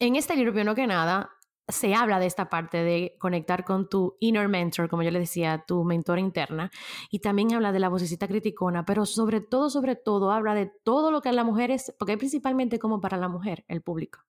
En 0.00 0.16
este 0.16 0.34
libro, 0.34 0.50
primero 0.50 0.74
que 0.74 0.88
nada, 0.88 1.30
se 1.70 1.94
habla 1.94 2.18
de 2.18 2.26
esta 2.26 2.48
parte 2.48 2.78
de 2.78 3.16
conectar 3.18 3.64
con 3.64 3.88
tu 3.88 4.16
inner 4.20 4.48
mentor, 4.48 4.88
como 4.88 5.02
yo 5.02 5.10
le 5.10 5.18
decía, 5.18 5.64
tu 5.66 5.84
mentor 5.84 6.18
interna, 6.18 6.70
y 7.10 7.20
también 7.20 7.54
habla 7.54 7.72
de 7.72 7.80
la 7.80 7.88
vocecita 7.88 8.28
criticona, 8.28 8.84
pero 8.84 9.06
sobre 9.06 9.40
todo, 9.40 9.70
sobre 9.70 9.96
todo, 9.96 10.32
habla 10.32 10.54
de 10.54 10.66
todo 10.66 11.10
lo 11.10 11.20
que 11.20 11.32
la 11.32 11.44
mujer 11.44 11.70
es, 11.70 11.94
porque 11.98 12.16
principalmente 12.18 12.78
como 12.78 13.00
para 13.00 13.16
la 13.16 13.28
mujer, 13.28 13.64
el 13.68 13.82
público. 13.82 14.20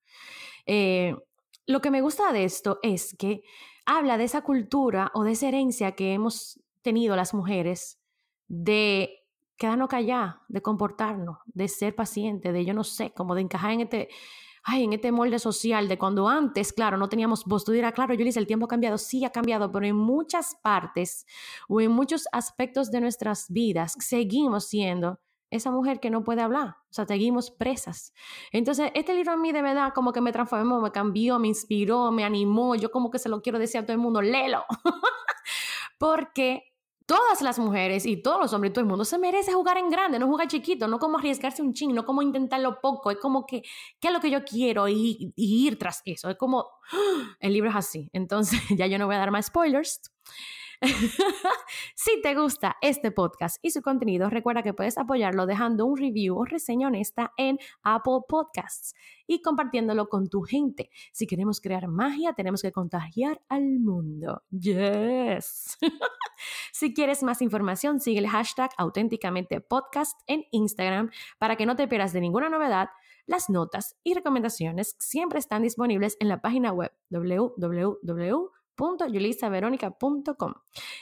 Eh, 0.65 1.15
lo 1.67 1.82
que 1.82 1.91
me 1.91 2.01
gusta 2.01 2.32
de 2.32 2.43
esto 2.43 2.80
es 2.84 3.15
que 3.17 3.43
habla 3.86 4.17
de 4.17 4.25
esa 4.25 4.41
cultura 4.41 5.12
o 5.13 5.23
de 5.23 5.32
esa 5.32 5.47
herencia 5.47 5.93
que 5.93 6.13
hemos 6.13 6.60
tenido 6.82 7.15
las 7.15 7.34
mujeres 7.34 7.99
de 8.47 9.21
quedarnos 9.58 9.89
calladas, 9.89 10.36
de 10.47 10.62
comportarnos, 10.62 11.38
de 11.45 11.67
ser 11.67 11.95
paciente, 11.95 12.51
de 12.51 12.65
yo 12.65 12.73
no 12.73 12.84
sé, 12.84 13.12
como 13.12 13.36
de 13.36 13.41
encajar 13.41 13.71
en 13.71 13.82
este, 13.82 14.10
ay, 14.63 14.84
en 14.84 14.93
este 14.93 15.12
molde 15.12 15.39
social 15.39 15.88
de 15.88 15.97
cuando 15.97 16.28
antes, 16.28 16.74
claro, 16.74 16.97
no 16.97 17.10
teníamos 17.10 17.45
voz. 17.45 17.65
Tú 17.65 17.71
dirás, 17.71 17.93
claro, 17.93 18.15
Julis, 18.15 18.38
el 18.38 18.47
tiempo 18.47 18.65
ha 18.65 18.69
cambiado, 18.69 18.97
sí 18.97 19.26
ha 19.26 19.32
cambiado, 19.32 19.71
pero 19.71 19.86
en 19.86 19.95
muchas 19.95 20.56
partes 20.62 21.26
o 21.67 21.82
en 21.82 21.91
muchos 21.91 22.28
aspectos 22.32 22.91
de 22.91 23.02
nuestras 23.02 23.50
vidas 23.50 23.95
seguimos 24.00 24.67
siendo 24.67 25.19
esa 25.52 25.69
mujer 25.69 26.00
que 26.00 26.10
no 26.10 26.24
puede 26.24 26.41
hablar, 26.41 26.78
o 26.89 26.93
sea, 26.93 27.06
seguimos 27.06 27.52
presas. 27.52 28.13
Entonces, 28.54 28.89
este 28.95 29.13
libro 29.13 29.34
a 29.34 29.38
mí 29.38 29.52
de 29.52 29.62
verdad 29.62 29.91
como 29.93 30.13
que 30.13 30.21
me 30.21 30.32
transformó, 30.32 30.80
me 30.80 30.91
cambió, 30.91 31.39
me 31.39 31.50
inspiró, 31.50 32.10
me 32.12 32.24
animó, 32.24 32.76
yo 32.76 32.89
como 32.89 33.12
que 33.12 33.19
se 33.19 33.28
lo 33.28 33.41
quiero 33.41 33.60
decir 33.60 33.82
a 33.82 33.84
todo 33.84 33.91
el 33.93 34.00
mundo, 34.00 34.21
léelo, 34.21 34.63
porque 36.00 36.70
todas 37.12 37.41
las 37.41 37.60
mujeres 37.60 38.06
y 38.06 38.15
todos 38.15 38.39
los 38.39 38.54
hombres 38.54 38.69
y 38.69 38.74
todo 38.74 38.84
el 38.84 38.88
mundo 38.88 39.04
se 39.04 39.17
merece 39.17 39.52
jugar 39.52 39.78
en 39.78 39.89
grande, 39.89 40.17
no 40.17 40.28
jugar 40.28 40.47
chiquito, 40.47 40.88
no 40.88 40.97
como 40.97 41.17
arriesgarse 41.17 41.62
un 41.62 41.74
ching, 41.74 41.93
no 41.93 42.06
como 42.06 42.21
intentarlo 42.21 42.80
poco, 42.80 43.12
es 43.12 43.17
como 43.17 43.45
que, 43.45 43.63
¿qué 44.00 44.08
es 44.08 44.13
lo 44.13 44.21
que 44.21 44.32
yo 44.32 44.45
quiero? 44.45 44.88
Y, 44.88 45.34
ir 45.36 45.78
tras 45.78 46.02
eso, 46.06 46.30
es 46.30 46.38
como, 46.38 46.69
el 47.41 47.52
libro 47.52 47.69
es 47.69 47.76
así, 47.76 48.10
entonces 48.13 48.62
ya 48.78 48.88
yo 48.88 48.97
no 48.97 49.08
voy 49.08 49.15
a 49.15 49.19
dar 49.19 49.32
más 49.32 49.47
spoilers. 49.47 50.00
si 51.96 52.22
te 52.24 52.34
gusta 52.34 52.78
este 52.82 53.12
podcast 53.12 53.58
y 53.62 53.70
su 53.70 53.84
contenido, 53.84 54.30
recuerda 54.30 54.63
que 54.63 54.74
puedes 54.74 54.98
apoyarlo 54.98 55.46
dejando 55.46 55.86
un 55.86 55.96
review 55.96 56.38
o 56.39 56.46
reseña 56.46 56.88
honesta 56.88 57.34
en 57.38 57.60
Apple 57.84 58.22
Podcasts 58.28 58.96
y 59.28 59.41
compartiéndolo 59.44 60.10
con 60.10 60.28
tu 60.28 60.41
gente. 60.41 60.89
Si 61.12 61.28
queremos 61.28 61.62
crear 61.62 61.88
magia, 61.88 62.34
tenemos 62.34 62.63
que 62.63 62.72
contagiar 62.72 63.41
al 63.48 63.80
mundo. 63.80 64.41
Yes. 64.50 65.78
si 66.72 66.94
quieres 66.96 67.22
más 67.22 67.44
información, 67.44 68.00
sigue 68.00 68.20
el 68.20 68.28
hashtag 68.28 68.72
auténticamente 68.78 69.62
podcast 69.62 70.20
en 70.26 70.46
Instagram 70.50 71.12
para 71.38 71.58
que 71.58 71.67
no 71.67 71.76
te 71.76 71.88
pierdas 71.88 72.12
de 72.12 72.22
ninguna 72.22 72.50
novedad. 72.50 72.89
Las 73.28 73.52
notas 73.52 73.98
y 74.04 74.15
recomendaciones 74.15 74.96
siempre 74.98 75.38
están 75.38 75.62
disponibles 75.62 76.17
en 76.20 76.28
la 76.28 76.41
página 76.41 76.74
web 76.74 76.91
www 77.12 78.61
www.yulisaveronica.com. 78.82 80.54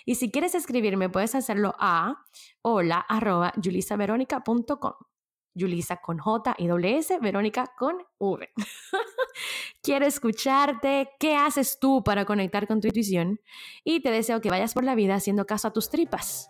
Y 0.05 0.15
si 0.15 0.31
quieres 0.31 0.55
escribirme, 0.55 1.09
puedes 1.09 1.35
hacerlo 1.35 1.75
a 1.79 2.25
hola 2.61 2.99
arroba 3.07 3.53
yulisaveronica.com. 3.57 4.93
Yulisa 5.55 5.97
con 5.97 6.19
J 6.19 6.55
y 6.57 6.67
S, 6.95 7.19
Verónica 7.19 7.73
con 7.77 7.97
V. 8.19 8.49
Quiero 9.81 10.05
escucharte, 10.05 11.09
qué 11.19 11.35
haces 11.35 11.79
tú 11.79 12.03
para 12.03 12.23
conectar 12.25 12.67
con 12.67 12.79
tu 12.79 12.87
intuición 12.87 13.41
y 13.83 14.01
te 14.01 14.11
deseo 14.11 14.41
que 14.41 14.49
vayas 14.49 14.73
por 14.73 14.83
la 14.83 14.95
vida 14.95 15.15
haciendo 15.15 15.45
caso 15.45 15.67
a 15.67 15.73
tus 15.73 15.89
tripas. 15.89 16.49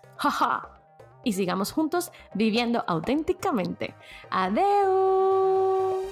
Y 1.24 1.34
sigamos 1.34 1.72
juntos 1.72 2.12
viviendo 2.36 2.84
auténticamente. 2.88 3.96
Adiós. 4.30 6.04